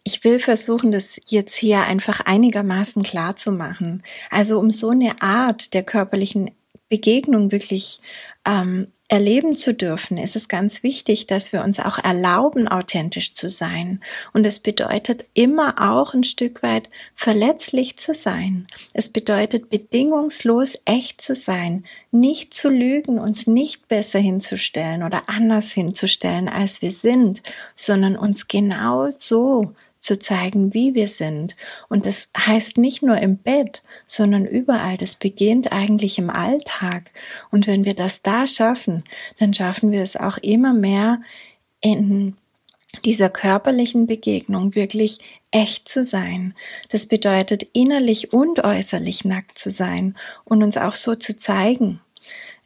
Ich 0.03 0.23
will 0.23 0.37
versuchen, 0.37 0.91
das 0.91 1.19
jetzt 1.27 1.55
hier 1.55 1.81
einfach 1.81 2.19
einigermaßen 2.19 3.01
klar 3.01 3.35
zu 3.35 3.51
machen. 3.51 4.03
Also 4.29 4.59
um 4.59 4.69
so 4.69 4.91
eine 4.91 5.23
Art 5.23 5.73
der 5.73 5.81
körperlichen 5.81 6.51
Begegnung 6.87 7.51
wirklich 7.51 7.99
ähm, 8.45 8.91
erleben 9.09 9.55
zu 9.55 9.73
dürfen, 9.73 10.17
ist 10.17 10.35
es 10.35 10.47
ganz 10.47 10.83
wichtig, 10.83 11.27
dass 11.27 11.53
wir 11.53 11.63
uns 11.63 11.79
auch 11.79 11.97
erlauben, 11.97 12.67
authentisch 12.67 13.33
zu 13.33 13.49
sein. 13.49 14.01
Und 14.33 14.45
es 14.45 14.59
bedeutet 14.59 15.25
immer 15.33 15.75
auch 15.91 16.13
ein 16.13 16.25
Stück 16.25 16.61
weit 16.61 16.89
verletzlich 17.15 17.97
zu 17.97 18.13
sein. 18.13 18.67
Es 18.93 19.09
bedeutet 19.09 19.69
bedingungslos 19.69 20.77
echt 20.83 21.21
zu 21.21 21.35
sein, 21.35 21.85
nicht 22.11 22.53
zu 22.53 22.69
lügen, 22.69 23.17
uns 23.19 23.47
nicht 23.47 23.87
besser 23.87 24.19
hinzustellen 24.19 25.03
oder 25.03 25.29
anders 25.29 25.71
hinzustellen, 25.71 26.49
als 26.49 26.81
wir 26.81 26.91
sind, 26.91 27.41
sondern 27.75 28.17
uns 28.17 28.47
genau 28.47 29.09
so 29.09 29.73
zu 29.99 30.19
zeigen, 30.19 30.73
wie 30.73 30.93
wir 30.93 31.07
sind. 31.07 31.55
Und 31.89 32.05
das 32.05 32.29
heißt 32.37 32.77
nicht 32.77 33.03
nur 33.03 33.17
im 33.17 33.37
Bett, 33.37 33.83
sondern 34.05 34.45
überall. 34.45 34.97
Das 34.97 35.15
beginnt 35.15 35.71
eigentlich 35.71 36.17
im 36.17 36.29
Alltag. 36.29 37.11
Und 37.51 37.67
wenn 37.67 37.85
wir 37.85 37.93
das 37.93 38.21
da 38.21 38.47
schaffen, 38.47 39.03
dann 39.39 39.53
schaffen 39.53 39.91
wir 39.91 40.03
es 40.03 40.15
auch 40.15 40.37
immer 40.37 40.73
mehr 40.73 41.21
in 41.81 42.35
dieser 43.05 43.29
körperlichen 43.29 44.07
Begegnung 44.07 44.75
wirklich 44.75 45.19
echt 45.51 45.87
zu 45.87 46.03
sein. 46.03 46.53
Das 46.89 47.05
bedeutet 47.05 47.67
innerlich 47.73 48.33
und 48.33 48.63
äußerlich 48.63 49.25
nackt 49.25 49.57
zu 49.57 49.71
sein 49.71 50.15
und 50.45 50.63
uns 50.63 50.77
auch 50.77 50.93
so 50.93 51.15
zu 51.15 51.37
zeigen 51.37 52.01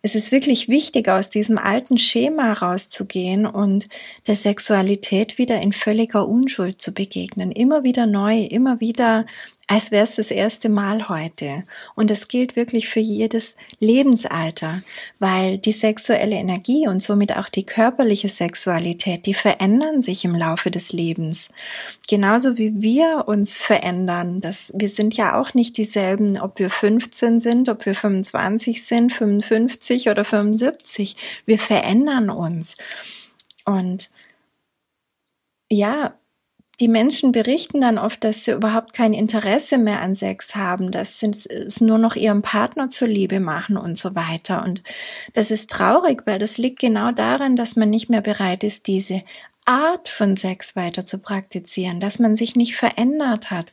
es 0.03 0.15
ist 0.15 0.31
wirklich 0.31 0.67
wichtig, 0.67 1.09
aus 1.09 1.29
diesem 1.29 1.57
alten 1.57 1.97
Schema 1.97 2.53
rauszugehen 2.53 3.45
und 3.45 3.87
der 4.25 4.35
Sexualität 4.35 5.37
wieder 5.37 5.61
in 5.61 5.73
völliger 5.73 6.27
Unschuld 6.27 6.81
zu 6.81 6.91
begegnen. 6.91 7.51
Immer 7.51 7.83
wieder 7.83 8.07
neu, 8.07 8.39
immer 8.39 8.79
wieder 8.79 9.25
als 9.71 9.89
wäre 9.89 10.03
es 10.03 10.15
das 10.15 10.31
erste 10.31 10.67
Mal 10.67 11.07
heute. 11.07 11.63
Und 11.95 12.11
das 12.11 12.27
gilt 12.27 12.57
wirklich 12.57 12.89
für 12.89 12.99
jedes 12.99 13.55
Lebensalter, 13.79 14.81
weil 15.17 15.59
die 15.59 15.71
sexuelle 15.71 16.35
Energie 16.35 16.89
und 16.89 17.01
somit 17.01 17.37
auch 17.37 17.47
die 17.47 17.65
körperliche 17.65 18.27
Sexualität, 18.27 19.25
die 19.25 19.33
verändern 19.33 20.01
sich 20.01 20.25
im 20.25 20.35
Laufe 20.35 20.71
des 20.71 20.91
Lebens. 20.91 21.47
Genauso 22.09 22.57
wie 22.57 22.81
wir 22.81 23.29
uns 23.29 23.55
verändern. 23.55 24.41
Das, 24.41 24.73
wir 24.75 24.89
sind 24.89 25.15
ja 25.15 25.39
auch 25.39 25.53
nicht 25.53 25.77
dieselben, 25.77 26.37
ob 26.37 26.59
wir 26.59 26.69
15 26.69 27.39
sind, 27.39 27.69
ob 27.69 27.85
wir 27.85 27.95
25 27.95 28.85
sind, 28.85 29.13
55 29.13 30.09
oder 30.09 30.25
75. 30.25 31.15
Wir 31.45 31.57
verändern 31.57 32.29
uns. 32.29 32.75
Und 33.63 34.09
ja, 35.69 36.13
die 36.81 36.87
Menschen 36.87 37.31
berichten 37.31 37.79
dann 37.79 37.99
oft, 37.99 38.23
dass 38.23 38.43
sie 38.43 38.51
überhaupt 38.51 38.93
kein 38.93 39.13
Interesse 39.13 39.77
mehr 39.77 40.01
an 40.01 40.15
Sex 40.15 40.55
haben, 40.55 40.91
dass 40.91 41.19
sie 41.19 41.27
es 41.27 41.79
nur 41.79 41.99
noch 41.99 42.15
ihrem 42.15 42.41
Partner 42.41 42.89
zuliebe 42.89 43.39
machen 43.39 43.77
und 43.77 43.99
so 43.99 44.15
weiter. 44.15 44.63
Und 44.63 44.81
das 45.33 45.51
ist 45.51 45.69
traurig, 45.69 46.23
weil 46.25 46.39
das 46.39 46.57
liegt 46.57 46.79
genau 46.79 47.11
daran, 47.11 47.55
dass 47.55 47.75
man 47.75 47.91
nicht 47.91 48.09
mehr 48.09 48.21
bereit 48.21 48.63
ist, 48.63 48.87
diese 48.87 49.21
Art 49.65 50.09
von 50.09 50.35
Sex 50.37 50.75
weiter 50.75 51.05
zu 51.05 51.19
praktizieren, 51.19 51.99
dass 51.99 52.17
man 52.17 52.35
sich 52.35 52.55
nicht 52.55 52.75
verändert 52.75 53.51
hat 53.51 53.71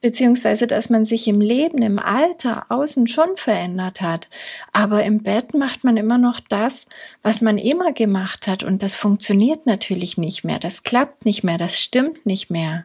beziehungsweise 0.00 0.66
dass 0.66 0.88
man 0.88 1.04
sich 1.04 1.28
im 1.28 1.40
Leben, 1.40 1.82
im 1.82 1.98
Alter 1.98 2.66
außen 2.70 3.06
schon 3.06 3.36
verändert 3.36 4.00
hat. 4.00 4.28
Aber 4.72 5.04
im 5.04 5.22
Bett 5.22 5.54
macht 5.54 5.84
man 5.84 5.96
immer 5.96 6.18
noch 6.18 6.40
das, 6.40 6.86
was 7.22 7.42
man 7.42 7.58
immer 7.58 7.92
gemacht 7.92 8.46
hat 8.46 8.62
und 8.62 8.82
das 8.82 8.94
funktioniert 8.94 9.66
natürlich 9.66 10.16
nicht 10.16 10.44
mehr, 10.44 10.58
das 10.58 10.82
klappt 10.82 11.24
nicht 11.24 11.44
mehr, 11.44 11.58
das 11.58 11.78
stimmt 11.78 12.24
nicht 12.24 12.50
mehr. 12.50 12.84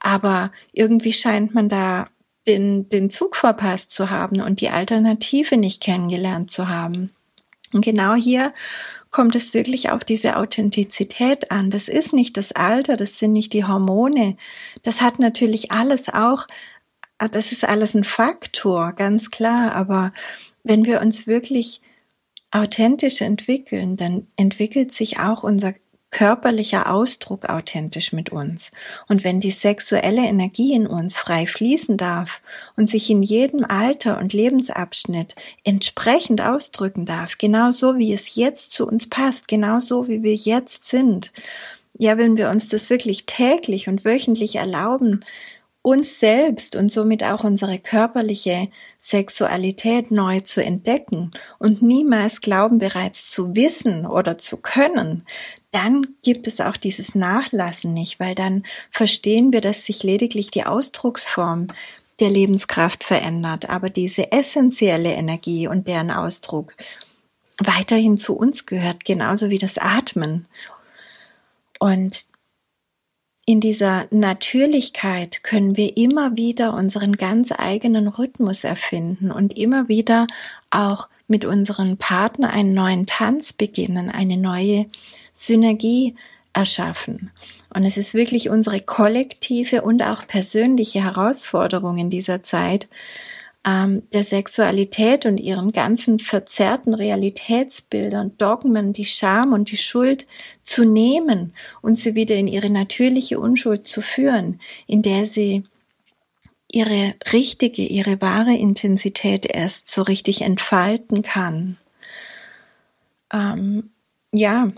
Aber 0.00 0.52
irgendwie 0.72 1.12
scheint 1.12 1.54
man 1.54 1.68
da 1.68 2.06
den, 2.46 2.88
den 2.88 3.10
Zug 3.10 3.34
verpasst 3.34 3.90
zu 3.90 4.10
haben 4.10 4.40
und 4.40 4.60
die 4.60 4.70
Alternative 4.70 5.56
nicht 5.56 5.82
kennengelernt 5.82 6.50
zu 6.50 6.68
haben. 6.68 7.10
Und 7.72 7.84
genau 7.84 8.14
hier 8.14 8.52
kommt 9.16 9.34
es 9.34 9.54
wirklich 9.54 9.88
auf 9.88 10.04
diese 10.04 10.36
Authentizität 10.36 11.50
an. 11.50 11.70
Das 11.70 11.88
ist 11.88 12.12
nicht 12.12 12.36
das 12.36 12.52
Alter, 12.52 12.98
das 12.98 13.16
sind 13.16 13.32
nicht 13.32 13.54
die 13.54 13.64
Hormone. 13.64 14.36
Das 14.82 15.00
hat 15.00 15.18
natürlich 15.18 15.72
alles 15.72 16.10
auch, 16.10 16.46
das 17.32 17.50
ist 17.50 17.64
alles 17.64 17.94
ein 17.94 18.04
Faktor, 18.04 18.92
ganz 18.92 19.30
klar. 19.30 19.72
Aber 19.72 20.12
wenn 20.64 20.84
wir 20.84 21.00
uns 21.00 21.26
wirklich 21.26 21.80
authentisch 22.50 23.22
entwickeln, 23.22 23.96
dann 23.96 24.26
entwickelt 24.36 24.92
sich 24.92 25.18
auch 25.18 25.42
unser 25.42 25.72
körperlicher 26.16 26.90
Ausdruck 26.90 27.44
authentisch 27.44 28.14
mit 28.14 28.30
uns. 28.30 28.70
Und 29.06 29.22
wenn 29.22 29.38
die 29.38 29.50
sexuelle 29.50 30.22
Energie 30.22 30.72
in 30.72 30.86
uns 30.86 31.14
frei 31.14 31.46
fließen 31.46 31.98
darf 31.98 32.40
und 32.74 32.88
sich 32.88 33.10
in 33.10 33.22
jedem 33.22 33.66
Alter 33.66 34.16
und 34.16 34.32
Lebensabschnitt 34.32 35.34
entsprechend 35.62 36.40
ausdrücken 36.40 37.04
darf, 37.04 37.36
genau 37.36 37.70
so 37.70 37.98
wie 37.98 38.14
es 38.14 38.34
jetzt 38.34 38.72
zu 38.72 38.86
uns 38.86 39.10
passt, 39.10 39.46
genau 39.46 39.78
so 39.78 40.08
wie 40.08 40.22
wir 40.22 40.34
jetzt 40.34 40.88
sind, 40.88 41.32
ja, 41.98 42.16
wenn 42.16 42.38
wir 42.38 42.48
uns 42.48 42.68
das 42.68 42.88
wirklich 42.88 43.26
täglich 43.26 43.86
und 43.86 44.06
wöchentlich 44.06 44.56
erlauben, 44.56 45.22
uns 45.82 46.18
selbst 46.18 46.76
und 46.76 46.90
somit 46.90 47.24
auch 47.24 47.44
unsere 47.44 47.78
körperliche 47.78 48.68
Sexualität 48.98 50.10
neu 50.10 50.40
zu 50.40 50.64
entdecken 50.64 51.30
und 51.58 51.82
niemals 51.82 52.40
glauben 52.40 52.78
bereits 52.78 53.30
zu 53.30 53.54
wissen 53.54 54.06
oder 54.06 54.38
zu 54.38 54.56
können, 54.56 55.26
dann 55.76 56.06
gibt 56.22 56.46
es 56.46 56.62
auch 56.62 56.78
dieses 56.78 57.14
Nachlassen 57.14 57.92
nicht, 57.92 58.18
weil 58.18 58.34
dann 58.34 58.62
verstehen 58.90 59.52
wir, 59.52 59.60
dass 59.60 59.84
sich 59.84 60.02
lediglich 60.02 60.50
die 60.50 60.64
Ausdrucksform 60.64 61.66
der 62.18 62.30
Lebenskraft 62.30 63.04
verändert, 63.04 63.68
aber 63.68 63.90
diese 63.90 64.32
essentielle 64.32 65.12
Energie 65.12 65.68
und 65.68 65.86
deren 65.86 66.10
Ausdruck 66.10 66.74
weiterhin 67.58 68.16
zu 68.16 68.34
uns 68.34 68.64
gehört, 68.64 69.04
genauso 69.04 69.50
wie 69.50 69.58
das 69.58 69.76
Atmen. 69.76 70.46
Und 71.78 72.24
in 73.44 73.60
dieser 73.60 74.06
Natürlichkeit 74.10 75.42
können 75.42 75.76
wir 75.76 75.94
immer 75.98 76.38
wieder 76.38 76.72
unseren 76.72 77.16
ganz 77.16 77.52
eigenen 77.52 78.08
Rhythmus 78.08 78.64
erfinden 78.64 79.30
und 79.30 79.58
immer 79.58 79.88
wieder 79.88 80.26
auch 80.70 81.08
mit 81.28 81.44
unserem 81.44 81.98
Partner 81.98 82.48
einen 82.48 82.72
neuen 82.72 83.04
Tanz 83.04 83.52
beginnen, 83.52 84.08
eine 84.08 84.38
neue 84.38 84.86
Synergie 85.36 86.16
erschaffen. 86.52 87.30
Und 87.74 87.84
es 87.84 87.96
ist 87.96 88.14
wirklich 88.14 88.48
unsere 88.48 88.80
kollektive 88.80 89.82
und 89.82 90.02
auch 90.02 90.26
persönliche 90.26 91.04
Herausforderung 91.04 91.98
in 91.98 92.10
dieser 92.10 92.42
Zeit, 92.42 92.88
ähm, 93.66 94.04
der 94.12 94.24
Sexualität 94.24 95.26
und 95.26 95.38
ihren 95.38 95.72
ganzen 95.72 96.18
verzerrten 96.18 96.94
Realitätsbildern, 96.94 98.38
Dogmen, 98.38 98.92
die 98.92 99.04
Scham 99.04 99.52
und 99.52 99.70
die 99.70 99.76
Schuld 99.76 100.26
zu 100.64 100.84
nehmen 100.84 101.52
und 101.82 101.98
sie 101.98 102.14
wieder 102.14 102.36
in 102.36 102.46
ihre 102.46 102.70
natürliche 102.70 103.38
Unschuld 103.38 103.86
zu 103.86 104.00
führen, 104.00 104.60
in 104.86 105.02
der 105.02 105.26
sie 105.26 105.64
ihre 106.70 107.14
richtige, 107.32 107.82
ihre 107.82 108.20
wahre 108.20 108.54
Intensität 108.54 109.46
erst 109.46 109.90
so 109.90 110.02
richtig 110.02 110.42
entfalten 110.42 111.22
kann. 111.22 111.76
Ähm, 113.32 113.90
ja, 114.32 114.70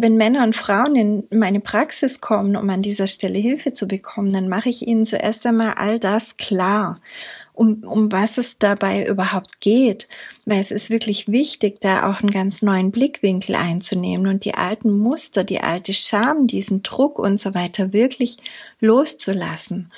wenn 0.00 0.16
Männer 0.16 0.42
und 0.44 0.56
Frauen 0.56 0.96
in 0.96 1.24
meine 1.30 1.60
Praxis 1.60 2.20
kommen, 2.20 2.56
um 2.56 2.68
an 2.70 2.82
dieser 2.82 3.06
Stelle 3.06 3.38
Hilfe 3.38 3.74
zu 3.74 3.86
bekommen, 3.86 4.32
dann 4.32 4.48
mache 4.48 4.68
ich 4.68 4.86
ihnen 4.86 5.04
zuerst 5.04 5.46
einmal 5.46 5.74
all 5.74 5.98
das 5.98 6.36
klar, 6.36 7.00
um, 7.52 7.84
um 7.84 8.10
was 8.10 8.38
es 8.38 8.58
dabei 8.58 9.06
überhaupt 9.06 9.60
geht. 9.60 10.08
Weil 10.46 10.60
es 10.60 10.70
ist 10.70 10.90
wirklich 10.90 11.28
wichtig, 11.28 11.80
da 11.80 12.10
auch 12.10 12.20
einen 12.20 12.30
ganz 12.30 12.62
neuen 12.62 12.90
Blickwinkel 12.90 13.54
einzunehmen 13.54 14.26
und 14.26 14.44
die 14.44 14.54
alten 14.54 14.90
Muster, 14.90 15.44
die 15.44 15.60
alte 15.60 15.92
Scham, 15.92 16.46
diesen 16.46 16.82
Druck 16.82 17.18
und 17.18 17.38
so 17.38 17.54
weiter 17.54 17.92
wirklich 17.92 18.38
loszulassen. 18.80 19.90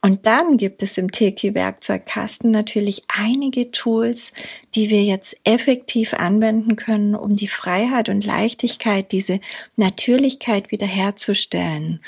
Und 0.00 0.26
dann 0.26 0.58
gibt 0.58 0.84
es 0.84 0.96
im 0.96 1.10
Teki-Werkzeugkasten 1.10 2.52
natürlich 2.52 3.02
einige 3.08 3.72
Tools, 3.72 4.30
die 4.76 4.90
wir 4.90 5.02
jetzt 5.02 5.36
effektiv 5.42 6.14
anwenden 6.14 6.76
können, 6.76 7.16
um 7.16 7.34
die 7.34 7.48
Freiheit 7.48 8.08
und 8.08 8.24
Leichtigkeit, 8.24 9.10
diese 9.10 9.40
Natürlichkeit 9.76 10.70
wiederherzustellen. 10.70 12.00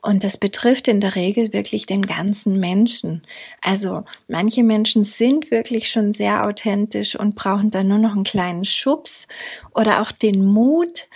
Und 0.00 0.24
das 0.24 0.38
betrifft 0.38 0.88
in 0.88 1.00
der 1.00 1.16
Regel 1.16 1.52
wirklich 1.52 1.86
den 1.86 2.06
ganzen 2.06 2.60
Menschen. 2.60 3.22
Also 3.62 4.04
manche 4.28 4.62
Menschen 4.62 5.04
sind 5.04 5.50
wirklich 5.50 5.90
schon 5.90 6.12
sehr 6.14 6.46
authentisch 6.46 7.16
und 7.16 7.34
brauchen 7.34 7.70
dann 7.70 7.88
nur 7.88 7.98
noch 7.98 8.12
einen 8.12 8.24
kleinen 8.24 8.64
Schubs 8.64 9.26
oder 9.74 10.00
auch 10.02 10.12
den 10.12 10.44
Mut, 10.44 11.08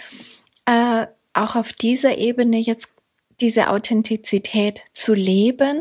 äh, 0.66 1.06
auch 1.34 1.54
auf 1.54 1.74
dieser 1.74 2.16
Ebene 2.16 2.58
jetzt 2.58 2.88
diese 3.40 3.70
Authentizität 3.70 4.82
zu 4.92 5.14
leben, 5.14 5.80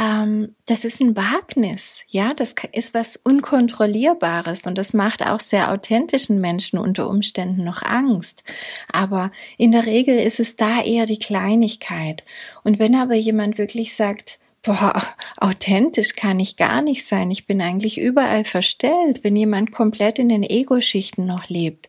ähm, 0.00 0.54
das 0.66 0.84
ist 0.84 1.00
ein 1.00 1.14
Wagnis, 1.14 2.02
ja, 2.08 2.32
das 2.32 2.54
ist 2.72 2.94
was 2.94 3.16
Unkontrollierbares 3.16 4.62
und 4.62 4.78
das 4.78 4.94
macht 4.94 5.26
auch 5.26 5.40
sehr 5.40 5.70
authentischen 5.70 6.40
Menschen 6.40 6.78
unter 6.78 7.08
Umständen 7.08 7.64
noch 7.64 7.82
Angst. 7.82 8.42
Aber 8.90 9.30
in 9.58 9.72
der 9.72 9.84
Regel 9.84 10.18
ist 10.18 10.40
es 10.40 10.56
da 10.56 10.80
eher 10.82 11.04
die 11.04 11.18
Kleinigkeit. 11.18 12.24
Und 12.64 12.78
wenn 12.78 12.94
aber 12.94 13.14
jemand 13.14 13.58
wirklich 13.58 13.94
sagt, 13.94 14.38
boah, 14.62 15.02
authentisch 15.36 16.14
kann 16.14 16.40
ich 16.40 16.56
gar 16.56 16.82
nicht 16.82 17.06
sein. 17.06 17.30
Ich 17.30 17.46
bin 17.46 17.60
eigentlich 17.60 17.98
überall 17.98 18.44
verstellt, 18.44 19.22
wenn 19.22 19.36
jemand 19.36 19.72
komplett 19.72 20.18
in 20.18 20.28
den 20.28 20.42
Ego-Schichten 20.42 21.26
noch 21.26 21.48
lebt. 21.48 21.88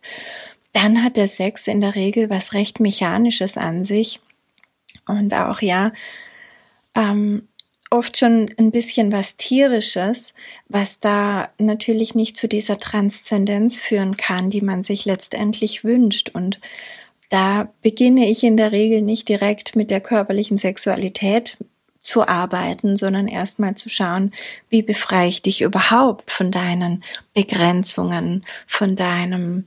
Dann 0.74 1.04
hat 1.04 1.18
der 1.18 1.28
Sex 1.28 1.68
in 1.68 1.82
der 1.82 1.96
Regel 1.96 2.30
was 2.30 2.54
recht 2.54 2.80
Mechanisches 2.80 3.58
an 3.58 3.84
sich 3.84 4.22
und 5.08 5.34
auch 5.34 5.62
ja 5.62 5.92
ähm, 6.96 7.48
oft 7.92 8.18
schon 8.18 8.50
ein 8.58 8.72
bisschen 8.72 9.12
was 9.12 9.36
tierisches, 9.36 10.34
was 10.70 11.00
da 11.00 11.50
natürlich 11.58 12.16
nicht 12.16 12.38
zu 12.38 12.48
dieser 12.48 12.80
Transzendenz 12.80 13.78
führen 13.78 14.16
kann, 14.16 14.50
die 14.50 14.62
man 14.62 14.84
sich 14.84 15.06
letztendlich 15.06 15.84
wünscht. 15.84 16.30
Und 16.30 16.60
da 17.30 17.72
beginne 17.82 18.30
ich 18.30 18.44
in 18.44 18.58
der 18.58 18.72
Regel 18.72 19.02
nicht 19.02 19.28
direkt 19.28 19.76
mit 19.76 19.92
der 19.92 20.00
körperlichen 20.00 20.58
Sexualität 20.58 21.58
zu 22.02 22.28
arbeiten, 22.28 22.96
sondern 22.96 23.28
erstmal 23.28 23.76
zu 23.76 23.90
schauen, 23.90 24.32
wie 24.70 24.82
befreie 24.82 25.30
ich 25.30 25.42
dich 25.42 25.62
überhaupt 25.62 26.32
von 26.32 26.50
deinen 26.50 27.04
Begrenzungen, 27.34 28.46
von 28.68 28.96
deinem 28.96 29.66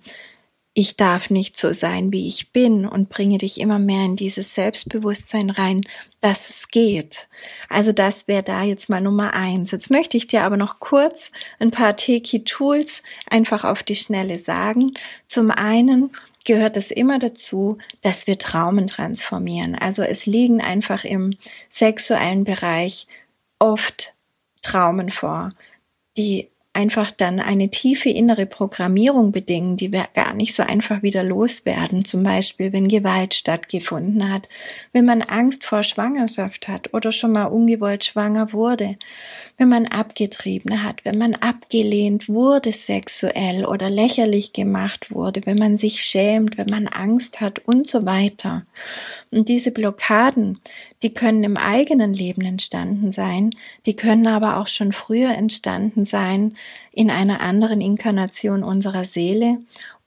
ich 0.76 0.96
darf 0.96 1.30
nicht 1.30 1.56
so 1.56 1.72
sein, 1.72 2.12
wie 2.12 2.26
ich 2.26 2.50
bin 2.50 2.84
und 2.84 3.08
bringe 3.08 3.38
dich 3.38 3.60
immer 3.60 3.78
mehr 3.78 4.04
in 4.04 4.16
dieses 4.16 4.56
Selbstbewusstsein 4.56 5.50
rein, 5.50 5.82
dass 6.20 6.50
es 6.50 6.68
geht. 6.68 7.28
Also 7.68 7.92
das 7.92 8.26
wäre 8.26 8.42
da 8.42 8.64
jetzt 8.64 8.88
mal 8.88 9.00
Nummer 9.00 9.34
eins. 9.34 9.70
Jetzt 9.70 9.90
möchte 9.90 10.16
ich 10.16 10.26
dir 10.26 10.42
aber 10.42 10.56
noch 10.56 10.80
kurz 10.80 11.30
ein 11.60 11.70
paar 11.70 11.96
Teki-Tools 11.96 13.04
einfach 13.30 13.62
auf 13.62 13.84
die 13.84 13.94
Schnelle 13.94 14.40
sagen. 14.40 14.90
Zum 15.28 15.52
einen 15.52 16.10
gehört 16.44 16.76
es 16.76 16.90
immer 16.90 17.20
dazu, 17.20 17.78
dass 18.02 18.26
wir 18.26 18.37
Traumen 18.37 18.88
transformieren. 18.88 19.76
Also 19.76 20.02
es 20.02 20.26
liegen 20.26 20.60
einfach 20.60 21.04
im 21.04 21.37
sexuellen 21.70 22.42
Bereich 22.42 23.06
oft 23.60 24.12
Traumen 24.60 25.10
vor, 25.10 25.50
die 26.16 26.48
einfach 26.74 27.10
dann 27.10 27.40
eine 27.40 27.70
tiefe 27.70 28.10
innere 28.10 28.46
Programmierung 28.46 29.32
bedingen, 29.32 29.76
die 29.76 29.92
wir 29.92 30.06
gar 30.14 30.34
nicht 30.34 30.54
so 30.54 30.62
einfach 30.62 31.02
wieder 31.02 31.22
loswerden. 31.22 32.04
Zum 32.04 32.22
Beispiel, 32.22 32.72
wenn 32.72 32.88
Gewalt 32.88 33.34
stattgefunden 33.34 34.30
hat, 34.32 34.48
wenn 34.92 35.04
man 35.04 35.22
Angst 35.22 35.64
vor 35.64 35.82
Schwangerschaft 35.82 36.68
hat 36.68 36.92
oder 36.92 37.12
schon 37.12 37.32
mal 37.32 37.44
ungewollt 37.44 38.04
schwanger 38.04 38.52
wurde, 38.52 38.96
wenn 39.56 39.68
man 39.68 39.86
abgetrieben 39.86 40.82
hat, 40.82 41.04
wenn 41.04 41.16
man 41.16 41.36
abgelehnt 41.36 42.28
wurde 42.28 42.72
sexuell 42.72 43.64
oder 43.64 43.88
lächerlich 43.88 44.52
gemacht 44.52 45.14
wurde, 45.14 45.42
wenn 45.46 45.56
man 45.56 45.78
sich 45.78 46.02
schämt, 46.02 46.58
wenn 46.58 46.68
man 46.68 46.88
Angst 46.88 47.40
hat 47.40 47.60
und 47.60 47.86
so 47.86 48.04
weiter. 48.04 48.66
Und 49.30 49.48
diese 49.48 49.70
Blockaden, 49.70 50.60
die 51.02 51.14
können 51.14 51.44
im 51.44 51.56
eigenen 51.56 52.12
Leben 52.12 52.42
entstanden 52.42 53.12
sein, 53.12 53.50
die 53.86 53.94
können 53.94 54.26
aber 54.26 54.56
auch 54.58 54.66
schon 54.66 54.92
früher 54.92 55.30
entstanden 55.30 56.04
sein 56.04 56.56
in 56.90 57.10
einer 57.10 57.40
anderen 57.40 57.80
Inkarnation 57.80 58.64
unserer 58.64 59.04
Seele 59.04 59.58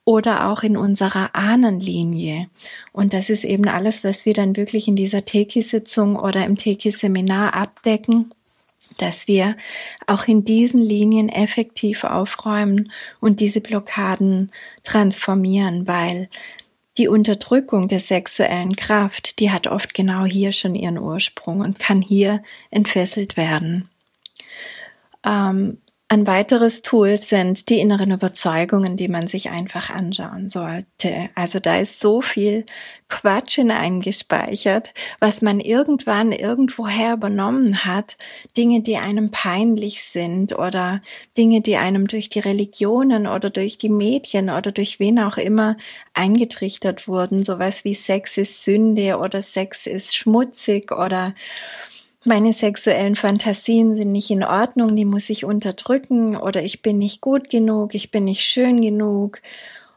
oder 0.03 0.49
auch 0.49 0.63
in 0.63 0.77
unserer 0.77 1.35
Ahnenlinie. 1.35 2.47
Und 2.93 3.13
das 3.13 3.29
ist 3.29 3.43
eben 3.43 3.67
alles, 3.67 4.05
was 4.05 4.25
wir 4.25 4.33
dann 4.33 4.55
wirklich 4.55 4.87
in 4.87 4.95
dieser 4.95 5.25
Teki-Sitzung 5.25 6.15
oder 6.15 6.45
im 6.45 6.57
Teki-Seminar 6.57 7.53
abdecken 7.53 8.31
dass 9.01 9.27
wir 9.27 9.55
auch 10.05 10.27
in 10.27 10.45
diesen 10.45 10.81
Linien 10.81 11.29
effektiv 11.29 12.03
aufräumen 12.03 12.91
und 13.19 13.39
diese 13.39 13.61
Blockaden 13.61 14.51
transformieren, 14.83 15.87
weil 15.87 16.29
die 16.97 17.07
Unterdrückung 17.07 17.87
der 17.87 17.99
sexuellen 17.99 18.75
Kraft, 18.75 19.39
die 19.39 19.51
hat 19.51 19.67
oft 19.67 19.93
genau 19.93 20.25
hier 20.25 20.51
schon 20.51 20.73
ihren 20.73 20.97
Ursprung 20.97 21.59
und 21.59 21.77
kann 21.77 22.01
hier 22.01 22.41
entfesselt 22.71 23.37
werden. 23.37 23.89
Ähm, 25.23 25.77
ein 26.09 26.25
weiteres 26.25 26.83
Tool 26.83 27.17
sind 27.17 27.67
die 27.67 27.81
inneren 27.81 28.11
Überzeugungen, 28.11 28.95
die 28.95 29.09
man 29.09 29.27
sich 29.27 29.49
einfach 29.49 29.89
anschauen 29.89 30.49
sollte. 30.49 31.29
Also 31.35 31.59
da 31.59 31.79
ist 31.79 31.99
so 31.99 32.21
viel 32.21 32.65
Quatsch 33.09 33.55
hineingespeichert, 33.55 34.93
was 35.19 35.41
man 35.41 35.59
irgendwann 35.59 36.31
irgendwoher 36.31 37.11
übernommen 37.11 37.83
hat. 37.83 38.15
Dinge, 38.55 38.81
die 38.81 38.95
einem 38.95 39.31
peinlich 39.31 40.03
sind 40.03 40.57
oder 40.57 41.01
Dinge, 41.37 41.59
die 41.59 41.75
einem 41.75 42.07
durch 42.07 42.29
die 42.29 42.39
Religionen 42.39 43.27
oder 43.27 43.49
durch 43.49 43.77
die 43.77 43.89
Medien 43.89 44.49
oder 44.49 44.71
durch 44.71 45.01
wen 45.01 45.19
auch 45.19 45.35
immer 45.35 45.75
eingetrichtert 46.13 47.09
wurden. 47.09 47.43
Sowas 47.43 47.83
wie 47.83 47.95
Sex 47.95 48.37
ist 48.37 48.63
Sünde 48.63 49.17
oder 49.17 49.43
Sex 49.43 49.85
ist 49.85 50.15
schmutzig 50.15 50.93
oder 50.93 51.35
meine 52.27 52.53
sexuellen 52.53 53.15
Fantasien 53.15 53.95
sind 53.95 54.11
nicht 54.11 54.29
in 54.29 54.43
Ordnung, 54.43 54.95
die 54.95 55.05
muss 55.05 55.29
ich 55.29 55.45
unterdrücken 55.45 56.37
oder 56.37 56.61
ich 56.61 56.81
bin 56.81 56.97
nicht 56.97 57.21
gut 57.21 57.49
genug, 57.49 57.95
ich 57.95 58.11
bin 58.11 58.25
nicht 58.25 58.43
schön 58.43 58.81
genug 58.81 59.41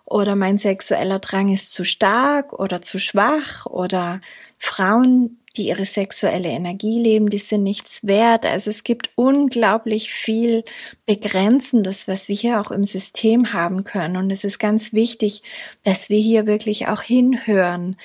oder 0.05 0.35
mein 0.37 0.59
sexueller 0.59 1.19
Drang 1.19 1.53
ist 1.53 1.73
zu 1.73 1.85
stark 1.85 2.53
oder 2.53 2.81
zu 2.81 2.99
schwach 2.99 3.67
oder 3.67 4.21
Frauen, 4.59 5.39
die 5.57 5.69
ihre 5.69 5.85
sexuelle 5.85 6.49
Energie 6.49 7.01
leben, 7.01 7.31
die 7.31 7.39
sind 7.39 7.65
nichts 7.65 8.07
wert. 8.07 8.47
Also 8.47 8.71
es 8.71 8.85
gibt 8.85 9.11
unglaublich 9.17 10.13
viel 10.13 10.65
Begrenzendes, 11.07 12.07
was 12.07 12.29
wir 12.29 12.37
hier 12.37 12.61
auch 12.61 12.71
im 12.71 12.85
System 12.85 13.53
haben 13.53 13.85
können. 13.85 14.17
Und 14.17 14.31
es 14.31 14.45
ist 14.45 14.59
ganz 14.59 14.93
wichtig, 14.93 15.43
dass 15.83 16.09
wir 16.09 16.21
hier 16.21 16.47
wirklich 16.47 16.89
auch 16.89 17.03
hinhören 17.03 17.97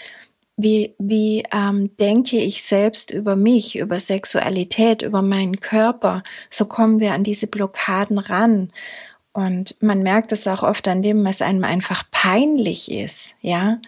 wie, 0.57 0.95
wie 0.97 1.43
ähm, 1.51 1.95
denke 1.97 2.37
ich 2.37 2.63
selbst 2.63 3.11
über 3.11 3.35
mich, 3.35 3.77
über 3.77 3.99
Sexualität, 3.99 5.01
über 5.01 5.21
meinen 5.21 5.59
Körper, 5.59 6.23
so 6.49 6.65
kommen 6.65 6.99
wir 6.99 7.13
an 7.13 7.23
diese 7.23 7.47
Blockaden 7.47 8.17
ran. 8.17 8.71
Und 9.33 9.75
man 9.81 9.99
merkt 9.99 10.31
es 10.31 10.47
auch 10.47 10.63
oft 10.63 10.87
an 10.87 11.01
dem, 11.01 11.25
was 11.25 11.41
einem 11.41 11.65
einfach 11.65 12.03
peinlich 12.09 12.89
ist, 12.89 13.35
ja. 13.41 13.79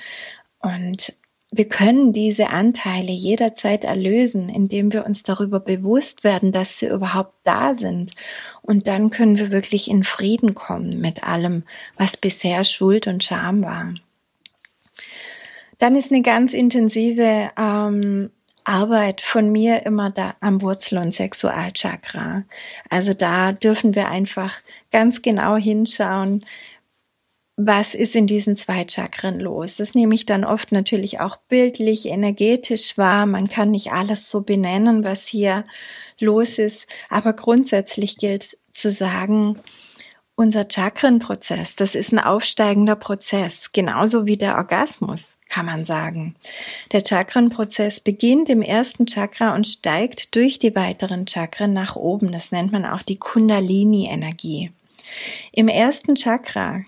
Und 0.60 1.14
wir 1.52 1.70
können 1.70 2.12
diese 2.12 2.50
Anteile 2.50 3.14
jederzeit 3.14 3.86
erlösen, 3.86 4.50
indem 4.50 4.92
wir 4.92 5.06
uns 5.06 5.24
darüber 5.24 5.62
bewusst 5.62 6.26
werden, 6.26 6.52
dass 6.52 6.80
sie 6.80 6.88
überhaupt 6.88 7.36
da 7.46 7.74
sind. 7.74 8.12
Und 8.62 8.88
dann 8.88 9.10
können 9.10 9.40
wir 9.40 9.50
wirklich 9.50 9.90
in 9.90 10.04
Frieden 10.04 10.56
kommen 10.56 11.00
mit 11.00 11.24
allem, 11.24 11.64
was 11.96 12.18
bisher 12.18 12.66
Schuld 12.66 13.08
und 13.08 13.24
Scham 13.24 13.64
war. 13.64 13.94
Dann 15.78 15.96
ist 15.96 16.12
eine 16.12 16.22
ganz 16.22 16.54
intensive 16.54 17.52
ähm, 17.58 18.32
Arbeit 18.64 19.22
von 19.22 19.50
mir 19.52 19.86
immer 19.86 20.10
da 20.10 20.36
am 20.42 20.62
Wurzel- 20.62 20.98
und 20.98 21.14
Sexualchakra. 21.14 22.44
Also 22.90 23.14
da 23.14 23.54
dürfen 23.54 23.96
wir 23.96 24.10
einfach 24.10 24.56
ganz 24.92 25.22
genau 25.22 25.56
hinschauen, 25.56 26.44
was 27.56 27.96
ist 27.96 28.16
in 28.16 28.28
diesen 28.28 28.56
zwei 28.56 28.86
Chakren 28.88 29.40
los. 29.40 29.78
Das 29.78 29.96
nehme 29.96 30.14
ich 30.14 30.26
dann 30.26 30.46
oft 30.46 30.72
natürlich 30.72 31.20
auch 31.20 31.38
bildlich, 31.38 32.06
energetisch 32.06 32.98
wahr. 33.00 33.26
Man 33.26 33.50
kann 33.50 33.72
nicht 33.72 33.92
alles 33.92 34.30
so 34.30 34.42
benennen, 34.42 35.04
was 35.04 35.26
hier 35.26 35.64
los 36.20 36.60
ist, 36.60 36.86
aber 37.10 37.34
grundsätzlich 37.34 38.18
gilt 38.18 38.60
zu 38.74 38.92
sagen, 38.92 39.60
unser 40.38 40.68
Chakrenprozess, 40.70 41.76
das 41.76 41.96
ist 41.96 42.14
ein 42.14 42.20
aufsteigender 42.20 42.96
Prozess, 42.96 43.72
genauso 43.74 44.28
wie 44.28 44.38
der 44.38 44.56
Orgasmus, 44.56 45.38
kann 45.50 45.66
man 45.66 45.84
sagen. 45.84 46.36
Der 46.92 47.02
Chakrenprozess 47.04 48.00
beginnt 48.00 48.48
im 48.48 48.62
ersten 48.62 49.08
Chakra 49.08 49.56
und 49.56 49.66
steigt 49.66 50.36
durch 50.36 50.60
die 50.60 50.76
weiteren 50.76 51.28
Chakren 51.28 51.74
nach 51.74 51.96
oben. 51.96 52.32
Das 52.32 52.52
nennt 52.52 52.72
man 52.72 52.86
auch 52.86 53.02
die 53.02 53.18
Kundalini-Energie. 53.18 54.70
Im 55.54 55.68
ersten 55.68 56.16
Chakra 56.16 56.82